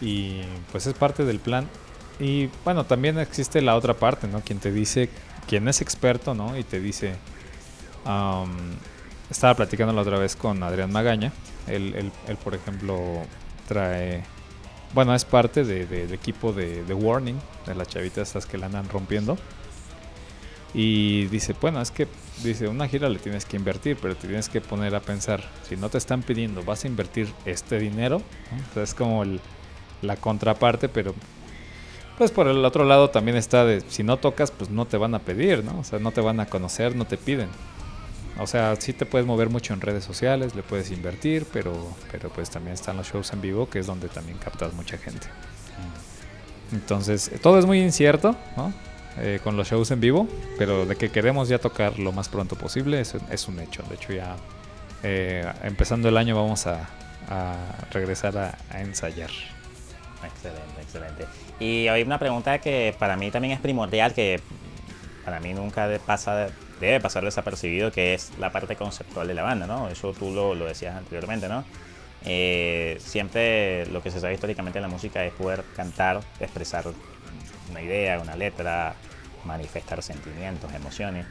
Y 0.00 0.40
pues 0.70 0.86
es 0.86 0.94
parte 0.94 1.24
del 1.24 1.38
plan. 1.38 1.68
Y 2.18 2.48
bueno, 2.64 2.84
también 2.84 3.18
existe 3.18 3.60
la 3.60 3.76
otra 3.76 3.94
parte, 3.94 4.26
¿no? 4.28 4.40
Quien 4.40 4.58
te 4.58 4.72
dice, 4.72 5.08
quien 5.46 5.68
es 5.68 5.80
experto, 5.80 6.34
¿no? 6.34 6.56
Y 6.56 6.64
te 6.64 6.80
dice, 6.80 7.14
am, 8.04 8.50
estaba 9.30 9.54
platicando 9.54 9.92
la 9.92 10.02
otra 10.02 10.18
vez 10.18 10.36
con 10.36 10.62
Adrián 10.62 10.90
Magaña. 10.90 11.32
Él, 11.66 11.94
él- 11.96 12.12
él, 12.28 12.36
por 12.36 12.54
ejemplo, 12.54 12.98
trae, 13.68 14.22
bueno, 14.94 15.14
es 15.14 15.24
parte 15.24 15.64
de- 15.64 15.86
de- 15.86 16.06
del 16.06 16.12
equipo 16.14 16.52
de, 16.52 16.82
Warning, 16.92 17.38
de 17.66 17.74
las 17.74 17.88
chavitas 17.88 18.28
estas 18.28 18.46
que 18.46 18.58
la 18.58 18.66
andan 18.66 18.88
rompiendo. 18.88 19.36
Y 20.74 21.26
dice, 21.26 21.54
bueno, 21.60 21.82
es 21.82 21.90
que, 21.90 22.08
dice, 22.42 22.66
una 22.66 22.88
gira 22.88 23.08
le 23.10 23.18
tienes 23.18 23.44
que 23.44 23.56
invertir, 23.56 23.98
pero 24.00 24.14
te 24.16 24.26
tienes 24.26 24.48
que 24.48 24.60
poner 24.62 24.94
a 24.94 25.00
pensar, 25.00 25.44
si 25.68 25.76
no 25.76 25.90
te 25.90 25.98
están 25.98 26.22
pidiendo, 26.22 26.62
vas 26.62 26.84
a 26.84 26.88
invertir 26.88 27.30
este 27.44 27.78
dinero, 27.78 28.22
¿no? 28.50 28.56
Entonces 28.58 28.90
es 28.90 28.94
como 28.94 29.22
el- 29.22 29.40
la 30.00 30.16
contraparte, 30.16 30.88
pero 30.88 31.14
pues 32.18 32.30
por 32.30 32.48
el 32.48 32.64
otro 32.64 32.84
lado 32.84 33.10
también 33.10 33.36
está 33.36 33.64
de, 33.64 33.82
si 33.88 34.02
no 34.02 34.16
tocas, 34.16 34.50
pues 34.50 34.70
no 34.70 34.86
te 34.86 34.96
van 34.96 35.14
a 35.14 35.18
pedir, 35.18 35.62
¿no? 35.62 35.78
O 35.80 35.84
sea, 35.84 35.98
no 35.98 36.10
te 36.12 36.20
van 36.22 36.40
a 36.40 36.46
conocer, 36.46 36.96
no 36.96 37.04
te 37.04 37.16
piden. 37.18 37.48
O 38.38 38.46
sea, 38.46 38.74
sí 38.76 38.92
te 38.92 39.04
puedes 39.06 39.26
mover 39.26 39.50
mucho 39.50 39.74
en 39.74 39.80
redes 39.80 40.04
sociales, 40.04 40.54
le 40.54 40.62
puedes 40.62 40.90
invertir, 40.90 41.46
pero, 41.52 41.94
pero 42.10 42.30
pues 42.30 42.48
también 42.50 42.74
están 42.74 42.96
los 42.96 43.06
shows 43.12 43.32
en 43.32 43.40
vivo, 43.40 43.68
que 43.68 43.78
es 43.78 43.86
donde 43.86 44.08
también 44.08 44.38
captas 44.38 44.72
mucha 44.72 44.96
gente. 44.98 45.26
Entonces, 46.72 47.28
eh, 47.28 47.38
todo 47.38 47.58
es 47.58 47.66
muy 47.66 47.80
incierto, 47.80 48.34
¿no? 48.56 48.72
Eh, 49.18 49.40
con 49.44 49.56
los 49.58 49.68
shows 49.68 49.90
en 49.90 50.00
vivo, 50.00 50.26
pero 50.56 50.86
de 50.86 50.96
que 50.96 51.10
queremos 51.10 51.48
ya 51.48 51.58
tocar 51.58 51.98
lo 51.98 52.12
más 52.12 52.30
pronto 52.30 52.56
posible 52.56 53.00
es, 53.00 53.14
es 53.30 53.46
un 53.46 53.60
hecho. 53.60 53.82
De 53.90 53.96
hecho, 53.96 54.12
ya 54.14 54.36
eh, 55.02 55.44
empezando 55.64 56.08
el 56.08 56.16
año 56.16 56.34
vamos 56.34 56.66
a, 56.66 56.88
a 57.28 57.56
regresar 57.90 58.38
a, 58.38 58.56
a 58.70 58.80
ensayar. 58.80 59.30
Excelente, 60.24 60.80
excelente. 60.80 61.26
Y 61.60 61.88
hay 61.88 62.02
una 62.02 62.18
pregunta 62.18 62.58
que 62.58 62.94
para 62.98 63.16
mí 63.16 63.30
también 63.30 63.52
es 63.52 63.60
primordial, 63.60 64.14
que 64.14 64.40
para 65.26 65.40
mí 65.40 65.52
nunca 65.52 65.88
de- 65.88 65.98
pasa, 65.98 66.48
debe 66.86 67.00
pasar 67.00 67.24
desapercibido, 67.24 67.92
que 67.92 68.14
es 68.14 68.32
la 68.38 68.50
parte 68.50 68.76
conceptual 68.76 69.28
de 69.28 69.34
la 69.34 69.42
banda, 69.42 69.66
¿no? 69.66 69.88
Eso 69.88 70.12
tú 70.12 70.32
lo, 70.32 70.54
lo 70.54 70.66
decías 70.66 70.96
anteriormente, 70.96 71.48
¿no? 71.48 71.64
Eh, 72.24 72.98
siempre 73.00 73.86
lo 73.86 74.02
que 74.02 74.10
se 74.10 74.20
sabe 74.20 74.34
históricamente 74.34 74.78
en 74.78 74.82
la 74.82 74.88
música 74.88 75.24
es 75.24 75.32
poder 75.32 75.64
cantar, 75.74 76.20
expresar 76.40 76.84
una 77.70 77.82
idea, 77.82 78.20
una 78.20 78.36
letra, 78.36 78.94
manifestar 79.44 80.02
sentimientos, 80.02 80.72
emociones. 80.72 81.26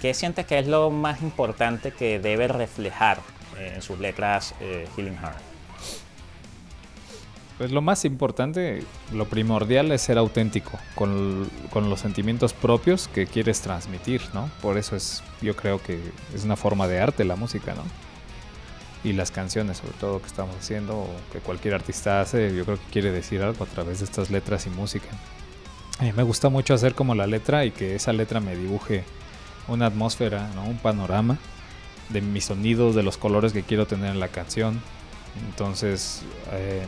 ¿Qué 0.00 0.12
sientes 0.12 0.46
que 0.46 0.58
es 0.58 0.66
lo 0.66 0.90
más 0.90 1.22
importante 1.22 1.92
que 1.92 2.18
debe 2.18 2.48
reflejar 2.48 3.18
eh, 3.58 3.72
en 3.76 3.82
sus 3.82 3.98
letras 3.98 4.54
eh, 4.60 4.88
Healing 4.96 5.16
Heart? 5.16 5.53
Pues 7.58 7.70
lo 7.70 7.82
más 7.82 8.04
importante, 8.04 8.82
lo 9.12 9.26
primordial 9.26 9.92
es 9.92 10.02
ser 10.02 10.18
auténtico 10.18 10.72
con, 10.96 11.48
con 11.70 11.88
los 11.88 12.00
sentimientos 12.00 12.52
propios 12.52 13.06
que 13.06 13.26
quieres 13.26 13.60
transmitir, 13.60 14.22
¿no? 14.34 14.50
Por 14.60 14.76
eso 14.76 14.96
es, 14.96 15.22
yo 15.40 15.54
creo 15.54 15.80
que 15.80 16.00
es 16.34 16.44
una 16.44 16.56
forma 16.56 16.88
de 16.88 17.00
arte 17.00 17.24
la 17.24 17.36
música, 17.36 17.74
¿no? 17.74 17.82
Y 19.08 19.12
las 19.12 19.30
canciones, 19.30 19.76
sobre 19.78 19.92
todo, 19.98 20.20
que 20.20 20.26
estamos 20.26 20.56
haciendo, 20.56 20.96
o 20.96 21.08
que 21.32 21.38
cualquier 21.38 21.74
artista 21.74 22.20
hace, 22.20 22.56
yo 22.56 22.64
creo 22.64 22.76
que 22.76 22.90
quiere 22.90 23.12
decir 23.12 23.40
algo 23.42 23.62
a 23.62 23.68
través 23.68 24.00
de 24.00 24.06
estas 24.06 24.30
letras 24.30 24.66
y 24.66 24.70
música. 24.70 25.08
A 26.00 26.02
mí 26.04 26.12
me 26.12 26.24
gusta 26.24 26.48
mucho 26.48 26.74
hacer 26.74 26.96
como 26.96 27.14
la 27.14 27.28
letra 27.28 27.64
y 27.64 27.70
que 27.70 27.94
esa 27.94 28.12
letra 28.12 28.40
me 28.40 28.56
dibuje 28.56 29.04
una 29.68 29.86
atmósfera, 29.86 30.50
¿no? 30.56 30.64
Un 30.64 30.78
panorama 30.78 31.38
de 32.08 32.20
mis 32.20 32.46
sonidos, 32.46 32.96
de 32.96 33.04
los 33.04 33.16
colores 33.16 33.52
que 33.52 33.62
quiero 33.62 33.86
tener 33.86 34.10
en 34.10 34.18
la 34.18 34.28
canción. 34.28 34.80
Entonces, 35.48 36.22
eh, 36.52 36.84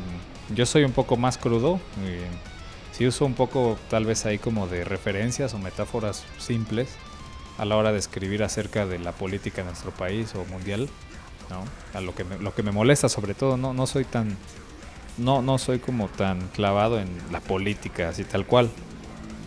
yo 0.55 0.67
soy 0.67 0.85
un 0.85 0.93
poco 0.93 1.17
más 1.17 1.39
crudo. 1.39 1.81
Y 2.05 2.97
sí 2.97 3.07
uso 3.07 3.25
un 3.25 3.35
poco, 3.35 3.79
tal 3.91 4.05
vez 4.05 4.27
ahí 4.27 4.39
como 4.39 4.67
de 4.67 4.85
referencias 4.85 5.55
o 5.55 5.59
metáforas 5.59 6.25
simples 6.39 6.89
a 7.59 7.65
la 7.65 7.77
hora 7.77 7.93
de 7.93 7.99
escribir 7.99 8.43
acerca 8.43 8.87
de 8.87 8.99
la 8.99 9.13
política 9.13 9.63
en 9.63 9.69
nuestro 9.69 9.91
país 9.91 10.35
o 10.35 10.45
mundial. 10.47 10.89
¿no? 11.51 11.65
A 11.97 12.01
lo 12.01 12.15
que 12.15 12.25
me, 12.25 12.39
lo 12.39 12.55
que 12.55 12.63
me 12.63 12.73
molesta 12.73 13.09
sobre 13.09 13.35
todo, 13.35 13.57
no, 13.57 13.73
no 13.73 13.87
soy 13.87 14.05
tan 14.05 14.37
no, 15.17 15.41
no 15.41 15.57
soy 15.57 15.79
como 15.79 16.09
tan 16.09 16.49
clavado 16.49 17.01
en 17.01 17.09
la 17.33 17.41
política 17.41 18.11
así 18.11 18.25
tal 18.25 18.45
cual, 18.45 18.69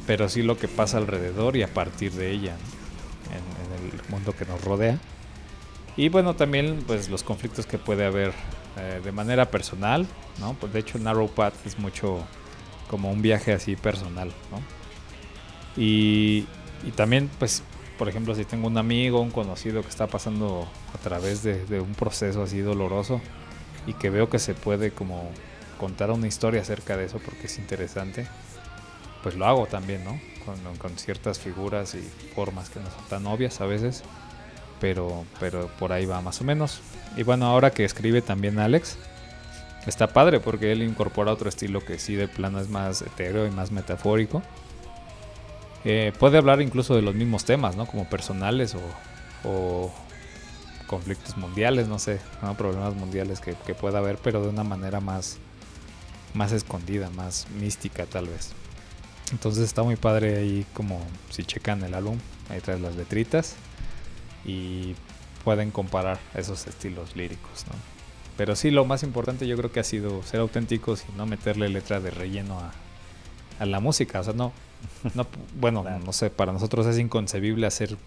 pero 0.08 0.28
sí 0.28 0.42
lo 0.42 0.58
que 0.58 0.68
pasa 0.68 0.98
alrededor 0.98 1.56
y 1.58 1.62
a 1.62 1.68
partir 1.68 2.12
de 2.14 2.32
ella, 2.32 2.54
¿no? 2.54 3.36
en, 3.36 3.86
en 3.86 4.00
el 4.00 4.10
mundo 4.10 4.34
que 4.34 4.46
nos 4.46 4.64
rodea. 4.64 4.98
Y 5.96 6.10
bueno, 6.10 6.36
también 6.36 6.84
pues 6.88 7.10
los 7.10 7.24
conflictos 7.24 7.66
que 7.66 7.78
puede 7.78 8.06
haber 8.06 8.34
eh, 8.80 9.02
de 9.04 9.12
manera 9.12 9.52
personal, 9.52 10.08
¿no? 10.40 10.54
Pues 10.54 10.72
de 10.74 10.80
hecho 10.80 10.98
Narrow 11.00 11.30
Path 11.30 11.54
es 11.66 11.78
mucho 11.78 12.26
como 12.90 13.12
un 13.12 13.22
viaje 13.22 13.54
así 13.54 13.76
personal, 13.76 14.30
¿no? 14.52 14.62
Y, 15.82 16.48
y 16.84 16.92
también, 16.96 17.30
pues, 17.40 17.64
por 17.98 18.10
ejemplo, 18.10 18.34
si 18.36 18.46
tengo 18.46 18.68
un 18.68 18.78
amigo, 18.78 19.22
un 19.22 19.32
conocido 19.32 19.82
que 19.82 19.90
está 19.90 20.08
pasando 20.08 20.68
a 20.94 20.98
través 20.98 21.44
de, 21.44 21.66
de 21.66 21.80
un 21.80 21.94
proceso 21.94 22.42
así 22.42 22.60
doloroso 22.60 23.22
y 23.86 23.94
que 23.94 24.10
veo 24.10 24.30
que 24.30 24.40
se 24.40 24.54
puede 24.54 24.92
como 24.92 25.30
contar 25.80 26.12
una 26.12 26.28
historia 26.28 26.62
acerca 26.62 26.98
de 26.98 27.06
eso 27.06 27.20
porque 27.20 27.48
es 27.48 27.58
interesante, 27.58 28.28
pues 29.24 29.36
lo 29.36 29.46
hago 29.46 29.66
también, 29.68 30.04
¿no? 30.04 30.20
Con, 30.46 30.78
con 30.78 30.98
ciertas 30.98 31.40
figuras 31.40 31.96
y 31.96 32.02
formas 32.34 32.70
que 32.70 32.80
no 32.80 32.86
son 32.90 33.06
tan 33.10 33.28
obvias 33.28 33.62
a 33.62 33.66
veces, 33.66 34.04
pero, 34.80 35.26
pero 35.40 35.68
por 35.80 35.92
ahí 35.92 36.06
va 36.06 36.22
más 36.22 36.42
o 36.42 36.44
menos. 36.44 36.82
Y 37.16 37.24
bueno, 37.24 37.46
ahora 37.46 37.72
que 37.72 37.86
escribe 37.86 38.22
también 38.22 38.60
Alex, 38.60 38.98
está 39.86 40.08
padre 40.08 40.40
porque 40.40 40.72
él 40.72 40.84
incorpora 40.84 41.32
otro 41.32 41.50
estilo 41.50 41.84
que 41.84 42.00
sí 42.00 42.16
de 42.16 42.28
plano 42.28 42.60
es 42.60 42.70
más 42.70 43.02
etéreo 43.02 43.48
y 43.48 43.52
más 43.52 43.72
metafórico. 43.72 44.42
Eh, 45.86 46.12
puede 46.20 46.38
hablar 46.38 46.62
incluso 46.62 46.96
de 46.96 47.02
los 47.02 47.16
mismos 47.16 47.46
temas, 47.46 47.76
¿no? 47.76 47.86
Como 47.86 48.10
personales 48.10 48.76
o, 48.76 49.50
o 49.50 49.94
conflictos 50.88 51.38
mundiales, 51.38 51.88
no 51.88 52.00
sé, 52.00 52.20
¿no? 52.42 52.56
problemas 52.58 52.96
mundiales 52.96 53.40
que, 53.40 53.56
que, 53.66 53.76
pueda 53.76 54.00
haber, 54.00 54.18
pero 54.18 54.42
de 54.42 54.50
una 54.50 54.64
manera 54.64 55.00
más, 55.00 55.38
más 56.34 56.52
escondida, 56.52 57.10
más 57.12 57.48
mística 57.60 58.06
tal 58.06 58.28
vez. 58.28 58.52
Entonces 59.32 59.64
está 59.64 59.84
muy 59.84 59.96
padre 59.96 60.38
ahí 60.38 60.66
como 60.74 61.00
si 61.30 61.44
checan 61.44 61.84
el 61.84 61.94
álbum, 61.94 62.18
ahí 62.50 62.60
traes 62.60 62.82
las 62.82 62.96
letritas 62.96 63.56
y 64.46 64.96
pueden 65.44 65.72
comparar 65.72 66.20
esos 66.36 66.68
estilos 66.68 67.16
líricos, 67.16 67.66
¿no? 67.68 67.74
Pero 68.38 68.56
sí, 68.56 68.72
lo 68.72 68.86
más 68.86 69.04
importante 69.04 69.48
yo 69.48 69.58
creo 69.58 69.72
que 69.72 69.82
ha 69.82 69.84
sido 69.84 70.24
ser 70.24 70.40
auténticos 70.40 71.04
y 71.10 71.18
no 71.18 71.26
meterle 71.26 71.68
letra 71.68 72.00
de 72.00 72.10
relleno 72.10 72.58
a, 72.58 72.72
a 73.60 73.66
la 73.66 73.82
música. 73.82 74.22
O 74.22 74.24
sea, 74.24 74.34
no, 74.34 74.54
no 75.14 75.28
bueno, 75.60 75.82
claro. 75.82 76.00
no 76.06 76.14
sé, 76.14 76.30
para 76.30 76.54
nosotros 76.54 76.86
es 76.88 76.98
inconcebible 76.98 77.68
hacer 77.68 77.98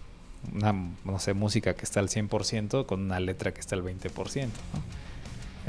una, 0.53 0.73
no 1.05 1.19
sé, 1.19 1.33
música 1.33 1.75
que 1.75 1.85
está 1.85 1.99
al 1.99 2.09
100% 2.09 2.85
con 2.85 3.01
una 3.01 3.19
letra 3.19 3.53
que 3.53 3.61
está 3.61 3.75
al 3.75 3.83
20%, 3.83 4.45
¿no? 4.45 4.51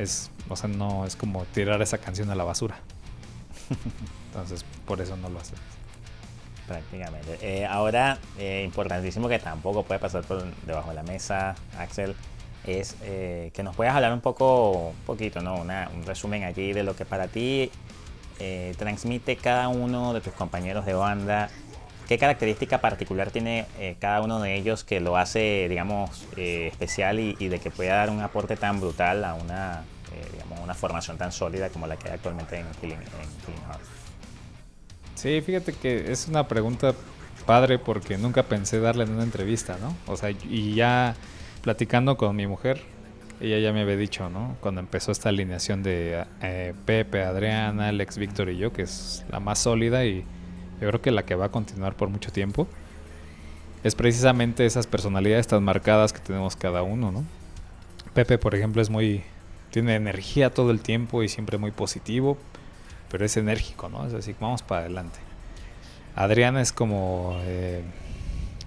Es, 0.03 0.31
o 0.49 0.57
sea, 0.57 0.69
no, 0.69 1.07
es 1.07 1.15
como 1.15 1.45
tirar 1.47 1.81
esa 1.83 1.99
canción 1.99 2.31
a 2.31 2.35
la 2.35 2.45
basura. 2.45 2.81
Entonces, 4.29 4.65
por 4.87 5.01
eso 5.01 5.17
no 5.17 5.29
lo 5.29 5.39
hacemos. 5.39 5.63
Prácticamente. 6.67 7.39
Eh, 7.43 7.67
ahora, 7.67 8.19
eh, 8.39 8.63
importantísimo 8.65 9.29
que 9.29 9.39
tampoco 9.39 9.83
puede 9.83 10.01
pasar 10.01 10.25
por 10.25 10.45
debajo 10.67 10.91
de 10.91 10.95
la 10.95 11.03
mesa, 11.03 11.55
Axel, 11.79 12.17
es 12.67 12.97
eh, 13.03 13.51
que 13.53 13.63
nos 13.63 13.77
puedas 13.77 13.95
hablar 13.95 14.15
un 14.15 14.23
poco, 14.23 14.89
un 14.89 15.05
poquito, 15.05 15.43
¿no? 15.43 15.57
Una, 15.57 15.91
un 15.95 16.05
resumen 16.05 16.45
allí 16.45 16.73
de 16.73 16.83
lo 16.83 16.97
que 16.97 17.05
para 17.05 17.29
ti 17.29 17.71
eh, 18.39 18.75
transmite 18.79 19.37
cada 19.37 19.69
uno 19.69 20.15
de 20.15 20.23
tus 20.23 20.33
compañeros 20.33 20.87
de 20.87 20.95
banda. 20.95 21.51
¿Qué 22.09 22.19
característica 22.19 22.81
particular 22.81 23.31
tiene 23.31 23.67
cada 23.99 24.21
uno 24.21 24.39
de 24.39 24.57
ellos 24.57 24.85
que 24.85 25.01
lo 25.01 25.17
hace, 25.17 25.69
digamos, 25.71 26.27
especial 26.37 27.19
y, 27.19 27.49
de 27.49 27.59
que 27.61 27.71
pueda 27.71 27.97
dar 27.97 28.11
un 28.11 28.21
aporte 28.21 28.59
tan 28.59 28.79
brutal 28.79 29.25
a 29.25 29.33
una, 29.33 29.85
digamos, 30.33 30.61
una 30.61 30.75
formación 30.75 31.17
tan 31.17 31.33
sólida 31.33 31.71
como 31.71 31.87
la 31.87 31.97
que 31.97 32.09
hay 32.09 32.15
actualmente 32.17 32.59
en 32.59 32.67
Healing, 32.83 32.99
en 32.99 33.47
Healing 33.47 33.65
Heart? 33.71 34.04
Sí, 35.25 35.41
fíjate 35.41 35.73
que 35.73 36.13
es 36.13 36.29
una 36.29 36.47
pregunta 36.49 36.95
padre 37.47 37.79
porque 37.79 38.19
nunca 38.19 38.43
pensé 38.43 38.79
darle 38.79 39.05
en 39.05 39.11
una 39.13 39.23
entrevista, 39.23 39.79
¿no? 39.81 39.97
O 40.07 40.19
sea, 40.19 40.31
y 40.31 40.75
ya 40.75 41.17
platicando 41.63 42.19
con 42.19 42.37
mi 42.37 42.47
mujer, 42.47 42.83
ella 43.41 43.59
ya 43.59 43.73
me 43.73 43.81
había 43.81 43.97
dicho, 43.97 44.29
¿no? 44.29 44.55
Cuando 44.61 44.83
empezó 44.83 45.13
esta 45.13 45.31
alineación 45.31 45.83
de 45.83 46.27
eh, 46.43 46.75
Pepe, 46.85 47.23
Adriana, 47.23 47.89
Alex, 47.89 48.19
Víctor 48.19 48.51
y 48.51 48.59
yo, 48.59 48.75
que 48.75 48.83
es 48.83 49.25
la 49.31 49.41
más 49.41 49.61
sólida 49.61 50.05
y 50.05 50.27
yo 50.83 50.89
creo 50.89 51.01
que 51.01 51.11
la 51.11 51.25
que 51.25 51.37
va 51.37 51.47
a 51.47 51.51
continuar 51.51 51.97
por 51.97 52.11
mucho 52.11 52.31
tiempo, 52.31 52.69
es 53.83 53.95
precisamente 53.95 54.67
esas 54.67 54.87
personalidades 54.87 55.47
tan 55.47 55.65
marcadas 55.65 56.13
que 56.13 56.19
tenemos 56.19 56.55
cada 56.55 56.83
uno, 56.83 57.13
¿no? 57.13 57.25
Pepe, 58.13 58.37
por 58.37 58.55
ejemplo, 58.55 58.83
es 58.83 58.91
muy. 58.91 59.23
tiene 59.71 59.95
energía 59.95 60.51
todo 60.51 60.71
el 60.71 60.81
tiempo 60.81 61.23
y 61.23 61.31
siempre 61.31 61.57
muy 61.57 61.71
positivo, 61.71 62.37
pero 63.15 63.27
es 63.27 63.37
enérgico, 63.37 63.89
¿no? 63.89 64.05
Es 64.09 64.13
así, 64.13 64.35
vamos 64.41 64.63
para 64.63 64.81
adelante. 64.81 65.21
Adriana 66.17 66.61
es 66.61 66.73
como. 66.73 67.39
Eh, 67.43 67.85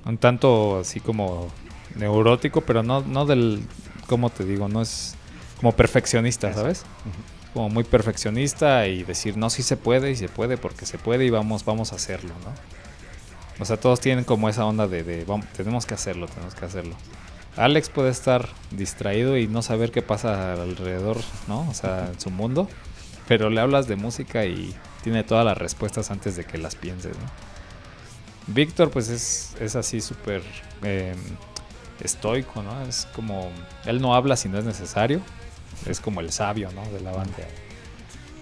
un 0.05 0.17
tanto 0.17 0.79
así 0.79 1.01
como 1.01 1.49
neurótico, 1.95 2.61
pero 2.61 2.81
no, 2.81 3.01
no 3.01 3.25
del, 3.25 3.61
¿cómo 4.07 4.29
te 4.29 4.45
digo? 4.45 4.69
No 4.69 4.81
es 4.81 5.15
como 5.57 5.73
perfeccionista, 5.73 6.53
¿sabes? 6.53 6.83
Uh 6.83 7.09
-huh. 7.09 7.53
Como 7.55 7.67
muy 7.67 7.83
perfeccionista 7.83 8.87
y 8.87 9.03
decir, 9.03 9.35
no, 9.35 9.49
sí 9.49 9.63
se 9.63 9.75
puede 9.75 10.11
y 10.11 10.15
se 10.15 10.29
puede 10.29 10.55
porque 10.55 10.85
se 10.85 10.97
puede 10.97 11.25
y 11.25 11.29
vamos, 11.29 11.65
vamos 11.65 11.91
a 11.91 11.97
hacerlo, 11.97 12.33
¿no? 12.45 12.53
O 13.61 13.65
sea, 13.65 13.75
todos 13.75 13.99
tienen 13.99 14.23
como 14.23 14.47
esa 14.47 14.63
onda 14.63 14.87
de, 14.87 15.03
de 15.03 15.25
vamos, 15.25 15.45
tenemos 15.47 15.85
que 15.85 15.93
hacerlo, 15.93 16.27
tenemos 16.27 16.55
que 16.55 16.63
hacerlo. 16.63 16.95
Alex 17.57 17.89
puede 17.89 18.11
estar 18.11 18.47
distraído 18.71 19.37
y 19.37 19.47
no 19.49 19.61
saber 19.61 19.91
qué 19.91 20.01
pasa 20.01 20.53
alrededor, 20.53 21.17
¿no? 21.49 21.67
O 21.69 21.73
sea, 21.73 22.07
en 22.13 22.21
su 22.21 22.29
mundo. 22.29 22.69
Pero 23.27 23.49
le 23.49 23.59
hablas 23.59 23.87
de 23.87 23.95
música 23.95 24.45
y 24.45 24.73
tiene 25.03 25.23
todas 25.23 25.45
las 25.45 25.57
respuestas 25.57 26.11
antes 26.11 26.35
de 26.35 26.45
que 26.45 26.57
las 26.57 26.75
pienses, 26.75 27.17
¿no? 27.17 27.47
Víctor, 28.53 28.89
pues 28.89 29.09
es, 29.09 29.55
es 29.59 29.75
así 29.75 29.99
súper 29.99 30.41
eh, 30.83 31.13
estoico, 32.01 32.63
¿no? 32.63 32.81
Es 32.87 33.07
como, 33.13 33.49
él 33.85 34.01
no 34.01 34.15
habla 34.15 34.37
si 34.37 34.47
no 34.47 34.57
es 34.57 34.65
necesario, 34.65 35.21
es 35.85 35.99
como 35.99 36.21
el 36.21 36.31
sabio, 36.31 36.69
¿no? 36.71 36.89
De 36.91 37.01
la 37.01 37.11
banda. 37.11 37.35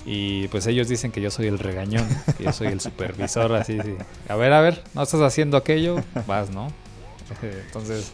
Y 0.06 0.48
pues 0.50 0.68
ellos 0.68 0.88
dicen 0.88 1.12
que 1.12 1.20
yo 1.20 1.32
soy 1.32 1.48
el 1.48 1.58
regañón, 1.58 2.08
que 2.38 2.44
yo 2.44 2.54
soy 2.54 2.68
el 2.68 2.80
supervisor, 2.80 3.54
así, 3.56 3.80
sí. 3.82 3.96
A 4.30 4.36
ver, 4.36 4.54
a 4.54 4.62
ver, 4.62 4.84
no 4.94 5.02
estás 5.02 5.22
haciendo 5.22 5.58
aquello, 5.58 5.96
vas, 6.28 6.52
¿no? 6.52 6.68
Entonces, 7.42 8.12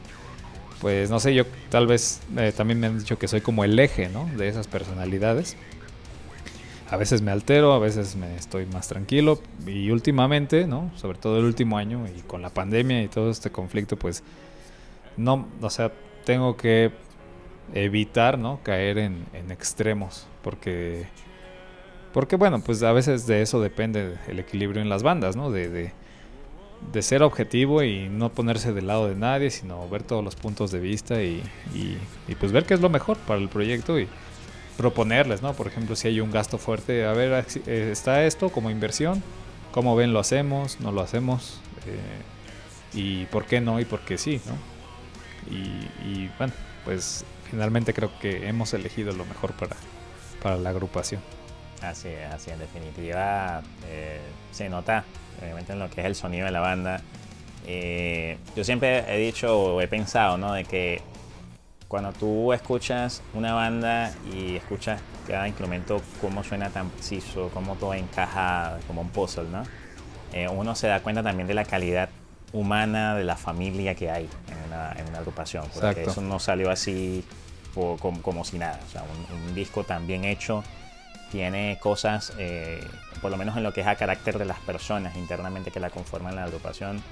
pues 0.79 1.09
no 1.09 1.19
sé, 1.19 1.33
yo 1.33 1.45
tal 1.69 1.87
vez 1.87 2.21
eh, 2.37 2.53
también 2.55 2.79
me 2.79 2.87
han 2.87 2.99
dicho 2.99 3.19
que 3.19 3.27
soy 3.27 3.41
como 3.41 3.65
el 3.65 3.77
eje, 3.77 4.07
¿no? 4.07 4.29
De 4.37 4.47
esas 4.47 4.67
personalidades. 4.67 5.57
A 6.91 6.97
veces 6.97 7.21
me 7.21 7.31
altero, 7.31 7.71
a 7.71 7.79
veces 7.79 8.17
me 8.17 8.35
estoy 8.35 8.65
más 8.65 8.89
tranquilo 8.89 9.39
y 9.65 9.91
últimamente, 9.91 10.67
¿no? 10.67 10.91
Sobre 10.97 11.17
todo 11.17 11.39
el 11.39 11.45
último 11.45 11.77
año 11.77 12.05
y 12.05 12.19
con 12.23 12.41
la 12.41 12.49
pandemia 12.49 13.01
y 13.01 13.07
todo 13.07 13.31
este 13.31 13.49
conflicto, 13.49 13.95
pues 13.95 14.23
no, 15.15 15.47
o 15.61 15.69
sea, 15.69 15.93
tengo 16.25 16.57
que 16.57 16.91
evitar, 17.73 18.37
¿no? 18.37 18.59
Caer 18.61 18.97
en, 18.97 19.25
extremos, 19.49 20.27
porque, 20.43 21.07
porque, 22.11 22.35
bueno, 22.35 22.61
pues 22.61 22.83
a 22.83 22.91
veces 22.91 23.25
de 23.25 23.41
eso 23.41 23.61
depende 23.61 24.17
el 24.27 24.39
equilibrio 24.39 24.81
en 24.81 24.89
las 24.89 25.01
bandas, 25.01 25.37
¿no? 25.37 25.49
De, 25.49 25.69
de, 25.69 25.93
de, 26.91 27.01
ser 27.01 27.23
objetivo 27.23 27.83
y 27.83 28.09
no 28.09 28.33
ponerse 28.33 28.73
del 28.73 28.87
lado 28.87 29.07
de 29.07 29.15
nadie, 29.15 29.49
sino 29.49 29.87
ver 29.87 30.03
todos 30.03 30.25
los 30.25 30.35
puntos 30.35 30.71
de 30.71 30.79
vista 30.81 31.23
y, 31.23 31.41
y, 31.73 31.97
y 32.27 32.35
pues 32.35 32.51
ver 32.51 32.65
qué 32.65 32.73
es 32.73 32.81
lo 32.81 32.89
mejor 32.89 33.15
para 33.19 33.39
el 33.39 33.47
proyecto 33.47 33.97
y 33.97 34.09
proponerles, 34.77 35.41
¿no? 35.41 35.53
Por 35.53 35.67
ejemplo, 35.67 35.95
si 35.95 36.07
hay 36.07 36.19
un 36.19 36.31
gasto 36.31 36.57
fuerte, 36.57 37.05
a 37.05 37.13
ver, 37.13 37.45
está 37.67 38.23
esto 38.25 38.49
como 38.49 38.69
inversión, 38.69 39.23
¿cómo 39.71 39.95
ven 39.95 40.13
lo 40.13 40.19
hacemos? 40.19 40.79
¿No 40.79 40.91
lo 40.91 41.01
hacemos? 41.01 41.59
Eh, 41.85 42.97
y 42.97 43.25
por 43.25 43.45
qué 43.45 43.61
no 43.61 43.79
y 43.79 43.85
por 43.85 44.01
qué 44.01 44.17
sí, 44.17 44.41
¿no? 44.45 44.55
Y, 45.49 46.29
bueno, 46.37 46.53
pues 46.85 47.25
finalmente 47.49 47.93
creo 47.93 48.11
que 48.19 48.47
hemos 48.47 48.73
elegido 48.73 49.11
lo 49.11 49.25
mejor 49.25 49.53
para, 49.53 49.75
para 50.41 50.57
la 50.57 50.69
agrupación. 50.69 51.21
Así 51.81 52.09
así 52.31 52.51
en 52.51 52.59
definitiva 52.59 53.63
eh, 53.87 54.19
se 54.51 54.69
nota 54.69 55.03
obviamente 55.41 55.73
en 55.73 55.79
lo 55.79 55.89
que 55.89 56.01
es 56.01 56.07
el 56.07 56.15
sonido 56.15 56.45
de 56.45 56.51
la 56.51 56.59
banda. 56.59 57.01
Eh, 57.65 58.37
yo 58.55 58.63
siempre 58.63 59.03
he 59.07 59.17
dicho 59.17 59.59
o 59.59 59.81
he 59.81 59.87
pensado, 59.87 60.37
¿no? 60.37 60.53
De 60.53 60.63
que 60.63 61.01
cuando 61.91 62.13
tú 62.13 62.53
escuchas 62.53 63.21
una 63.33 63.53
banda 63.53 64.13
y 64.33 64.55
escuchas 64.55 65.01
cada 65.27 65.45
instrumento, 65.45 66.01
cómo 66.21 66.41
suena 66.41 66.69
tan 66.69 66.89
preciso, 66.89 67.51
cómo 67.53 67.75
todo 67.75 67.93
encaja 67.93 68.79
como 68.87 69.01
un 69.01 69.09
puzzle, 69.09 69.49
¿no? 69.51 69.63
Eh, 70.31 70.47
uno 70.47 70.73
se 70.73 70.87
da 70.87 71.01
cuenta 71.01 71.21
también 71.21 71.49
de 71.49 71.53
la 71.53 71.65
calidad 71.65 72.07
humana 72.53 73.13
de 73.15 73.25
la 73.25 73.35
familia 73.35 73.93
que 73.93 74.09
hay 74.09 74.23
en 74.23 74.69
una, 74.69 74.93
en 74.93 75.09
una 75.09 75.17
agrupación. 75.17 75.65
Porque 75.73 75.89
Exacto. 75.89 76.11
eso 76.11 76.21
no 76.21 76.39
salió 76.39 76.71
así 76.71 77.25
por, 77.73 77.99
como, 77.99 78.21
como, 78.21 78.45
si 78.45 78.57
nada. 78.57 78.79
O 78.87 78.89
sea, 78.89 79.03
un, 79.03 79.49
un, 79.49 79.53
disco 79.53 79.83
tan 79.83 80.07
bien 80.07 80.23
hecho 80.23 80.63
tiene 81.29 81.77
cosas, 81.81 82.31
eh, 82.37 82.81
por 83.21 83.31
lo 83.31 83.35
menos 83.35 83.57
en 83.57 83.63
lo 83.63 83.73
que 83.73 83.81
es 83.81 83.87
a 83.87 83.95
carácter 83.95 84.39
de 84.39 84.45
las 84.45 84.59
personas 84.59 85.17
internamente 85.17 85.71
que 85.71 85.81
la 85.81 85.89
conforman 85.89 86.37
la 86.37 86.45
agrupación, 86.45 87.03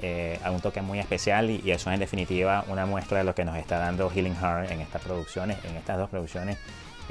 eh, 0.00 0.38
a 0.44 0.50
un 0.50 0.60
toque 0.60 0.80
muy 0.80 1.00
especial 1.00 1.50
y, 1.50 1.60
y, 1.64 1.72
eso 1.72 1.90
es 1.90 1.94
en 1.94 2.00
definitiva 2.00 2.64
una 2.68 2.86
muestra 2.86 3.18
de 3.18 3.24
lo 3.24 3.34
que 3.34 3.44
nos 3.44 3.56
está 3.56 3.78
dando 3.78 4.08
Healing 4.08 4.36
Heart 4.36 4.70
en 4.70 4.80
estas 4.80 5.02
producciones, 5.02 5.58
en 5.64 5.76
estas 5.76 5.98
dos 5.98 6.08
producciones. 6.08 6.56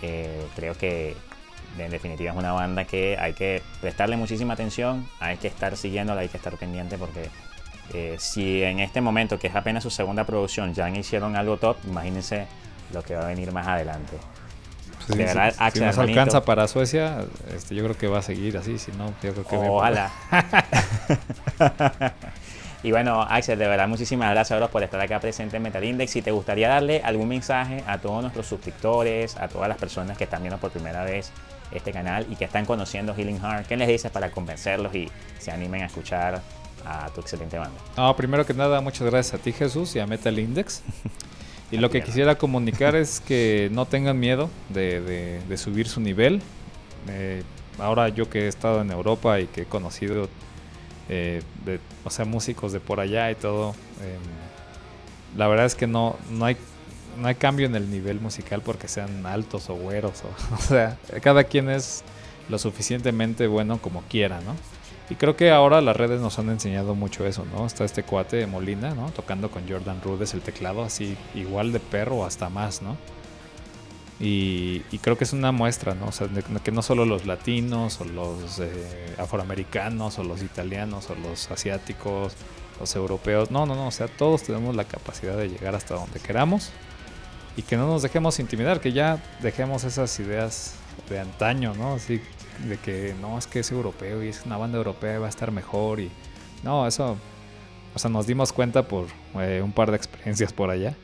Eh, 0.01 0.45
creo 0.55 0.77
que 0.77 1.15
en 1.77 1.91
definitiva 1.91 2.31
es 2.31 2.37
una 2.37 2.53
banda 2.53 2.85
que 2.85 3.17
hay 3.19 3.33
que 3.33 3.61
prestarle 3.81 4.15
muchísima 4.17 4.53
atención, 4.53 5.07
hay 5.19 5.37
que 5.37 5.47
estar 5.47 5.75
siguiéndola, 5.75 6.21
hay 6.21 6.29
que 6.29 6.37
estar 6.37 6.55
pendiente 6.55 6.97
porque 6.97 7.29
eh, 7.93 8.15
si 8.19 8.63
en 8.63 8.79
este 8.79 9.01
momento, 9.01 9.37
que 9.39 9.47
es 9.47 9.55
apenas 9.55 9.83
su 9.83 9.89
segunda 9.89 10.23
producción, 10.23 10.73
ya 10.73 10.89
hicieron 10.89 11.35
algo 11.35 11.57
top, 11.57 11.77
imagínense 11.85 12.47
lo 12.93 13.03
que 13.03 13.15
va 13.15 13.23
a 13.23 13.27
venir 13.27 13.51
más 13.51 13.67
adelante. 13.67 14.17
de 15.07 15.15
verdad, 15.15 15.53
Axel, 15.57 15.81
si 15.83 15.87
nos 15.87 15.97
alcanza 15.97 16.45
para 16.45 16.67
Suecia, 16.67 17.25
este, 17.53 17.75
yo 17.75 17.83
creo 17.83 17.97
que 17.97 18.07
va 18.07 18.19
a 18.19 18.23
seguir 18.23 18.57
así, 18.57 18.77
si 18.77 18.91
no, 18.93 19.13
yo 19.21 19.33
creo 19.33 19.45
que... 19.45 19.57
Ojalá. 19.57 20.11
y 22.87 22.91
bueno, 22.91 23.21
Axel, 23.21 23.59
de 23.59 23.67
verdad, 23.67 23.85
muchísimas 23.89 24.31
gracias 24.31 24.69
por 24.69 24.81
estar 24.81 25.01
acá 25.01 25.19
presente 25.19 25.57
en 25.57 25.63
Metal 25.63 25.83
Index. 25.83 26.09
Si 26.09 26.21
te 26.21 26.31
gustaría 26.31 26.69
darle 26.69 27.01
algún 27.03 27.27
mensaje 27.27 27.83
a 27.85 27.97
todos 27.97 28.21
nuestros 28.21 28.47
suscriptores, 28.47 29.35
a 29.35 29.49
todas 29.49 29.67
las 29.67 29.77
personas 29.77 30.17
que 30.17 30.23
están 30.23 30.41
viendo 30.41 30.57
por 30.57 30.71
primera 30.71 31.03
vez 31.03 31.33
este 31.73 31.91
canal 31.91 32.25
y 32.31 32.37
que 32.37 32.45
están 32.45 32.63
conociendo 32.63 33.13
Healing 33.13 33.41
Heart, 33.41 33.67
¿qué 33.67 33.75
les 33.75 33.89
dices 33.89 34.09
para 34.09 34.31
convencerlos 34.31 34.95
y 34.95 35.11
se 35.37 35.51
animen 35.51 35.81
a 35.81 35.87
escuchar 35.87 36.41
a 36.85 37.09
tu 37.09 37.19
excelente 37.19 37.57
banda? 37.57 37.77
No, 37.97 38.15
primero 38.15 38.45
que 38.45 38.53
nada, 38.53 38.79
muchas 38.79 39.05
gracias 39.11 39.37
a 39.37 39.43
ti 39.43 39.51
Jesús 39.51 39.93
y 39.97 39.99
a 39.99 40.07
Metal 40.07 40.39
Index. 40.39 40.81
Y 41.69 41.75
lo 41.75 41.89
que 41.89 42.01
quisiera 42.01 42.37
comunicar 42.37 42.95
es 42.95 43.19
que 43.19 43.67
no 43.73 43.85
tengan 43.85 44.17
miedo 44.17 44.49
de, 44.69 45.41
subir 45.57 45.89
su 45.89 45.99
nivel. 45.99 46.41
Eh, 47.09 47.43
ahora 47.77 48.07
yo 48.07 48.29
que 48.29 48.45
he 48.45 48.47
estado 48.47 48.79
en 48.79 48.89
Europa 48.89 49.41
y 49.41 49.47
que 49.47 49.63
he 49.63 49.65
conocido 49.65 50.29
eh, 51.09 51.41
o 52.03 52.09
sea, 52.09 52.25
músicos 52.25 52.71
de 52.71 52.79
por 52.79 52.99
allá 52.99 53.31
y 53.31 53.35
todo, 53.35 53.75
em, 54.01 55.37
la 55.37 55.47
verdad 55.47 55.65
es 55.65 55.75
que 55.75 55.87
no, 55.87 56.15
no, 56.31 56.45
hay, 56.45 56.57
no 57.17 57.27
hay 57.27 57.35
cambio 57.35 57.65
en 57.65 57.75
el 57.75 57.89
nivel 57.89 58.19
musical 58.19 58.61
porque 58.61 58.87
sean 58.87 59.25
altos 59.25 59.69
o 59.69 59.75
güeros. 59.75 60.23
O, 60.23 60.55
o 60.55 60.57
sea, 60.57 60.97
cada 61.21 61.43
quien 61.43 61.69
es 61.69 62.03
lo 62.49 62.57
suficientemente 62.57 63.47
bueno 63.47 63.79
como 63.81 64.01
quiera, 64.03 64.41
¿no? 64.41 64.55
Y 65.09 65.15
creo 65.15 65.37
que 65.37 65.51
ahora 65.51 65.79
las 65.79 65.95
redes 65.95 66.19
nos 66.19 66.37
han 66.37 66.49
enseñado 66.49 66.93
mucho 66.93 67.25
eso, 67.25 67.45
¿no? 67.53 67.65
Está 67.65 67.85
este 67.85 68.03
cuate 68.03 68.37
de 68.37 68.47
Molina, 68.47 68.93
¿no? 68.93 69.09
Tocando 69.11 69.49
con 69.49 69.67
Jordan 69.67 70.01
Rudess 70.01 70.33
el 70.33 70.41
teclado 70.41 70.83
así, 70.83 71.15
igual 71.33 71.71
de 71.71 71.79
perro 71.79 72.25
hasta 72.25 72.49
más, 72.49 72.81
¿no? 72.81 72.97
Y, 74.19 74.79
creo 75.01 75.17
que 75.17 75.25
es 75.25 75.33
una 75.33 75.51
muestra, 75.51 75.93
¿no? 75.93 76.07
O 76.07 76.11
sea, 76.11 76.27
que 76.63 76.71
no 76.71 76.81
solo 76.81 77.05
los 77.05 77.25
latinos 77.25 78.01
o 78.01 78.05
los 78.05 78.59
eh, 78.59 79.15
afroamericanos 79.17 80.17
o 80.17 80.23
los 80.23 80.41
italianos 80.41 81.09
o 81.11 81.15
los 81.15 81.51
asiáticos, 81.51 82.33
los 82.79 82.95
europeos, 82.95 83.51
no, 83.51 83.65
no, 83.65 83.75
no, 83.75 83.87
o 83.87 83.91
sea, 83.91 84.07
todos 84.07 84.43
tenemos 84.43 84.75
la 84.75 84.85
capacidad 84.85 85.37
de 85.37 85.49
llegar 85.49 85.75
hasta 85.75 85.95
donde 85.95 86.19
queramos 86.19 86.71
y 87.55 87.61
que 87.61 87.77
no 87.77 87.87
nos 87.87 88.01
dejemos 88.01 88.39
intimidar, 88.39 88.81
que 88.81 88.91
ya 88.91 89.23
dejemos 89.41 89.83
esas 89.83 90.19
ideas 90.19 90.75
de 91.09 91.19
antaño, 91.19 91.73
¿no? 91.75 91.93
Así 91.93 92.21
de 92.67 92.77
que 92.77 93.15
no, 93.21 93.37
es 93.37 93.45
que 93.45 93.59
es 93.59 93.71
europeo 93.71 94.23
y 94.23 94.29
es 94.29 94.45
una 94.45 94.57
banda 94.57 94.79
europea 94.79 95.15
y 95.15 95.19
va 95.19 95.27
a 95.27 95.29
estar 95.29 95.51
mejor 95.51 95.99
y 95.99 96.11
no, 96.63 96.87
eso, 96.87 97.17
o 97.93 97.99
sea, 97.99 98.09
nos 98.09 98.25
dimos 98.25 98.51
cuenta 98.51 98.87
por 98.87 99.05
eh, 99.39 99.61
un 99.63 99.71
par 99.73 99.91
de 99.91 99.97
experiencias 99.97 100.53
por 100.53 100.71
allá 100.71 100.95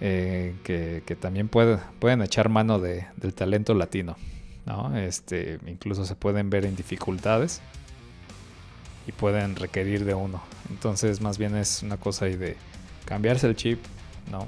eh, 0.00 0.54
que, 0.64 1.16
también 1.16 1.48
puede, 1.48 1.78
pueden 1.98 2.22
echar 2.22 2.48
mano 2.48 2.78
de, 2.78 3.06
del 3.16 3.34
talento 3.34 3.74
latino, 3.74 4.16
¿no? 4.64 4.96
Este, 4.96 5.58
incluso 5.66 6.06
se 6.06 6.14
pueden 6.14 6.48
ver 6.48 6.64
en 6.64 6.74
dificultades 6.74 7.60
y 9.06 9.12
pueden 9.12 9.56
requerir 9.56 10.04
de 10.04 10.14
uno. 10.14 10.42
Entonces, 10.70 11.20
más 11.20 11.36
bien 11.36 11.56
es 11.56 11.82
una 11.82 11.96
cosa 11.98 12.24
ahí 12.24 12.36
de 12.36 12.56
cambiarse 13.04 13.46
el 13.46 13.56
chip, 13.56 13.78
¿no? 14.30 14.46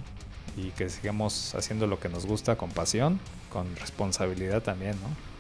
Y 0.57 0.71
que 0.71 0.89
sigamos 0.89 1.55
haciendo 1.55 1.87
lo 1.87 1.99
que 1.99 2.09
nos 2.09 2.25
gusta 2.27 2.57
con 2.57 2.71
pasión, 2.71 3.21
con 3.51 3.77
responsabilidad 3.77 4.63
también, 4.63 4.93
¿no? 4.93 5.33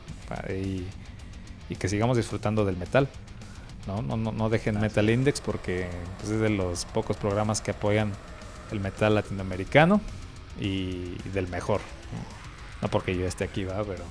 y, 0.50 0.86
que 1.76 1.88
sigamos 1.88 2.18
disfrutando 2.18 2.66
del 2.66 2.76
metal. 2.76 3.08
No, 3.86 4.02
no, 4.02 4.16
no, 4.16 4.50
dejen 4.50 4.78
Metal 4.78 5.08
Index 5.08 5.40
porque 5.40 5.88
pues, 6.18 6.30
es 6.30 6.40
de 6.40 6.50
los 6.50 6.84
pocos 6.84 7.16
programas 7.16 7.62
que 7.62 7.70
apoyan 7.70 8.12
el 8.72 8.80
metal 8.80 9.14
latinoamericano 9.14 10.00
y, 10.60 11.16
del 11.32 11.48
mejor. 11.48 11.80
No 12.80 12.88
porque 12.88 13.16
yo 13.16 13.26
esté 13.26 13.44
aquí, 13.44 13.64
va, 13.64 13.84
pero. 13.84 14.04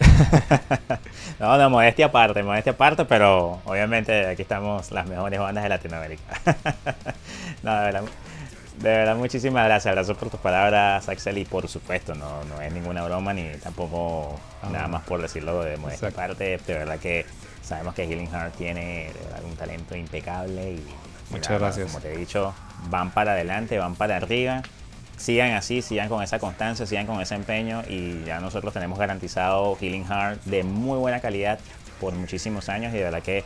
no, 1.40 1.58
no, 1.58 1.70
modestia 1.70 2.06
aparte, 2.06 2.42
modestia 2.42 2.72
aparte, 2.72 3.04
pero 3.04 3.60
obviamente 3.64 4.26
aquí 4.28 4.42
estamos 4.42 4.92
las 4.92 5.06
mejores 5.08 5.38
bandas 5.40 5.64
de 5.64 5.68
Latinoamérica. 5.68 6.40
no, 7.62 7.74
de 7.74 7.80
verdad, 7.80 8.02
de 8.78 8.90
verdad, 8.90 9.16
muchísimas 9.16 9.64
gracias. 9.64 9.92
Gracias 9.92 10.16
por 10.16 10.30
tus 10.30 10.38
palabras, 10.38 11.08
Axel. 11.08 11.38
Y 11.38 11.44
por 11.44 11.66
supuesto, 11.66 12.14
no, 12.14 12.44
no 12.44 12.62
es 12.62 12.72
ninguna 12.72 13.02
broma 13.02 13.34
ni 13.34 13.50
tampoco 13.56 14.38
ah. 14.62 14.68
nada 14.70 14.86
más 14.86 15.02
por 15.02 15.20
decirlo 15.20 15.62
de 15.64 15.76
modesta 15.76 16.10
parte. 16.12 16.58
De 16.64 16.74
verdad 16.74 16.98
que 16.98 17.26
sabemos 17.60 17.94
que 17.94 18.06
Healing 18.06 18.30
Heart 18.30 18.54
tiene 18.54 19.10
un 19.44 19.56
talento 19.56 19.96
impecable. 19.96 20.74
Y 20.74 20.84
Muchas 21.30 21.58
gracias. 21.58 21.92
Como 21.92 22.00
te 22.00 22.12
he 22.12 22.16
dicho, 22.16 22.54
van 22.90 23.10
para 23.10 23.32
adelante, 23.32 23.78
van 23.78 23.94
para 23.94 24.16
arriba. 24.16 24.62
Sigan 25.16 25.52
así, 25.52 25.82
sigan 25.82 26.08
con 26.08 26.22
esa 26.22 26.38
constancia, 26.38 26.86
sigan 26.86 27.06
con 27.06 27.20
ese 27.20 27.34
empeño. 27.34 27.82
Y 27.88 28.24
ya 28.24 28.40
nosotros 28.40 28.72
tenemos 28.72 28.98
garantizado 28.98 29.76
Healing 29.76 30.06
Heart 30.06 30.44
de 30.44 30.62
muy 30.62 30.98
buena 30.98 31.20
calidad 31.20 31.58
por 32.00 32.14
muchísimos 32.14 32.68
años. 32.68 32.94
Y 32.94 32.98
de 32.98 33.04
verdad 33.04 33.22
que 33.22 33.44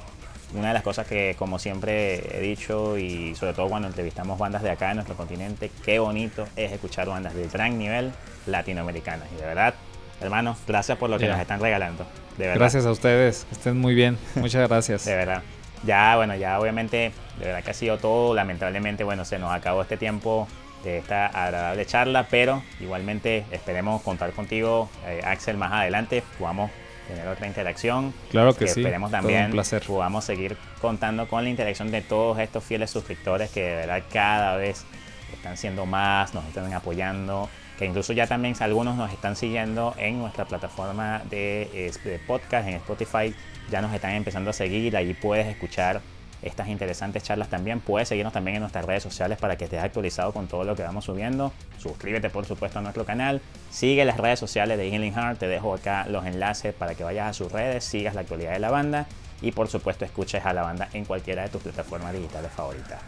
una 0.55 0.69
de 0.69 0.75
las 0.75 0.83
cosas 0.83 1.07
que 1.07 1.35
como 1.39 1.59
siempre 1.59 2.37
he 2.37 2.41
dicho 2.41 2.99
y 2.99 3.35
sobre 3.35 3.55
todo 3.55 3.69
cuando 3.69 3.89
entrevistamos 3.89 4.39
bandas 4.39 4.63
de 4.63 4.71
acá 4.71 4.91
en 4.91 4.97
nuestro 4.97 5.17
continente, 5.17 5.71
qué 5.85 5.99
bonito 5.99 6.47
es 6.57 6.73
escuchar 6.73 7.09
bandas 7.09 7.35
de 7.35 7.49
gran 7.49 7.79
nivel 7.79 8.13
latinoamericanas. 8.47 9.29
Y 9.33 9.41
de 9.41 9.47
verdad, 9.47 9.75
hermanos, 10.21 10.59
gracias 10.67 10.99
por 10.99 11.11
lo 11.11 11.19
que 11.19 11.29
nos 11.29 11.41
están 11.41 11.61
regalando. 11.61 12.07
De 12.37 12.47
verdad. 12.47 12.61
Gracias 12.61 12.87
a 12.87 12.91
ustedes, 12.91 13.47
estén 13.51 13.79
muy 13.79 13.95
bien. 13.95 14.19
Muchas 14.35 14.69
gracias. 14.69 15.05
de 15.05 15.15
verdad. 15.15 15.43
Ya, 15.85 16.17
bueno, 16.17 16.37
ya 16.37 16.61
obviamente, 16.61 17.13
de 17.39 17.45
verdad 17.45 17.63
que 17.63 17.71
ha 17.71 17.75
sido 17.75 17.99
todo. 17.99 18.35
Lamentablemente, 18.35 19.05
bueno, 19.05 19.25
se 19.25 19.39
nos 19.39 19.53
acabó 19.53 19.83
este 19.83 19.97
tiempo 19.97 20.47
de 20.85 20.99
esta 20.99 21.27
agradable 21.27 21.87
charla, 21.87 22.27
pero 22.31 22.63
igualmente 22.81 23.45
esperemos 23.51 24.03
contar 24.03 24.33
contigo, 24.33 24.89
eh, 25.07 25.21
Axel, 25.25 25.57
más 25.57 25.73
adelante. 25.73 26.23
Podamos 26.39 26.71
tener 27.09 27.27
otra 27.29 27.47
interacción. 27.47 28.15
Claro 28.31 28.55
que, 28.55 28.67
sí. 28.69 28.81
Esperemos 28.81 29.11
también 29.11 29.51
placer. 29.51 29.83
podamos 29.87 30.25
seguir 30.25 30.57
contando 30.81 31.29
con 31.29 31.45
la 31.45 31.51
interacción 31.51 31.91
de 31.91 32.03
todos 32.03 32.39
estos 32.39 32.65
fieles 32.65 32.91
suscriptores 32.91 33.51
que 33.51 33.63
de 33.63 33.77
verdad 33.77 34.03
cada 34.13 34.57
vez 34.57 34.85
están 35.33 35.57
siendo 35.57 35.87
más, 35.87 36.35
nos 36.35 36.45
están 36.47 36.73
apoyando, 36.73 37.49
incluso 37.85 38.13
ya 38.13 38.27
también 38.27 38.55
algunos 38.61 38.97
nos 38.97 39.13
están 39.13 39.37
siguiendo 39.37 39.95
en 39.99 40.19
nuestra 40.19 40.45
plataforma 40.45 41.23
de, 41.31 42.21
podcast, 42.27 42.69
en 42.69 42.75
Spotify, 42.75 43.35
ya 43.71 43.81
nos 43.81 43.93
están 43.93 44.13
empezando 44.13 44.51
a 44.51 44.53
seguir, 44.53 44.97
ahí 44.97 45.15
puedes 45.15 45.47
escuchar 45.47 46.01
estas 46.43 46.69
interesantes 46.69 47.23
charlas 47.23 47.49
también. 47.49 47.81
Puedes 47.81 48.09
seguirnos 48.09 48.33
también 48.33 48.57
en 48.57 48.63
nuestras 48.63 48.85
redes 48.85 49.03
sociales 49.03 49.39
para 49.39 49.57
que 49.57 49.65
estés 49.65 49.83
actualizado 49.83 50.33
con 50.33 50.49
todo 50.49 50.65
lo 50.65 50.75
que 50.75 50.83
vamos 50.83 51.05
subiendo. 51.05 51.53
Suscríbete 51.79 52.31
por 52.31 52.45
supuesto 52.45 52.81
a 52.81 52.83
nuestro 52.83 53.05
canal. 53.05 53.41
Sigue 53.71 54.05
las 54.05 54.17
redes 54.17 54.41
sociales 54.41 54.77
de 54.77 54.91
Healing 54.91 55.15
Heart. 55.15 55.39
Te 55.39 55.47
dejo 55.47 55.73
acá 55.73 56.07
los 56.09 56.27
enlaces 56.27 56.75
para 56.75 56.95
que 56.95 57.05
vayas 57.05 57.31
a 57.31 57.33
sus 57.33 57.53
redes, 57.53 57.85
sigas 57.85 58.15
la 58.15 58.23
actualidad 58.23 58.53
de 58.53 58.59
la 58.59 58.71
banda 58.71 59.07
y 59.41 59.53
por 59.53 59.69
supuesto 59.69 60.05
escuches 60.05 60.45
a 60.45 60.53
la 60.53 60.63
banda 60.63 60.89
en 60.93 61.05
cualquiera 61.05 61.43
de 61.43 61.49
tus 61.49 61.63
plataformas 61.63 62.13
digitales 62.13 62.51
favoritas. 62.53 63.01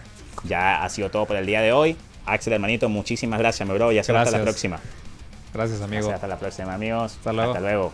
Ya 0.45 0.83
ha 0.83 0.89
sido 0.89 1.11
todo 1.11 1.27
por 1.27 1.37
el 1.37 1.47
día 1.47 1.61
de 1.61 1.73
hoy. 1.73 1.97
Axel 2.27 2.55
hermanito, 2.55 2.89
muchísimas 2.89 3.39
gracias, 3.39 3.69
mi 3.69 3.75
bro. 3.75 3.93
Y 3.93 3.99
hasta 3.99 4.13
la 4.13 4.43
próxima. 4.43 4.81
Gracias, 5.53 5.81
amigo. 5.83 6.11
hasta 6.11 6.27
la 6.27 6.39
próxima, 6.39 6.75
amigos. 6.75 7.17
Hasta 7.19 7.33
luego. 7.33 7.53
Hasta 7.53 7.61
luego. 7.61 7.93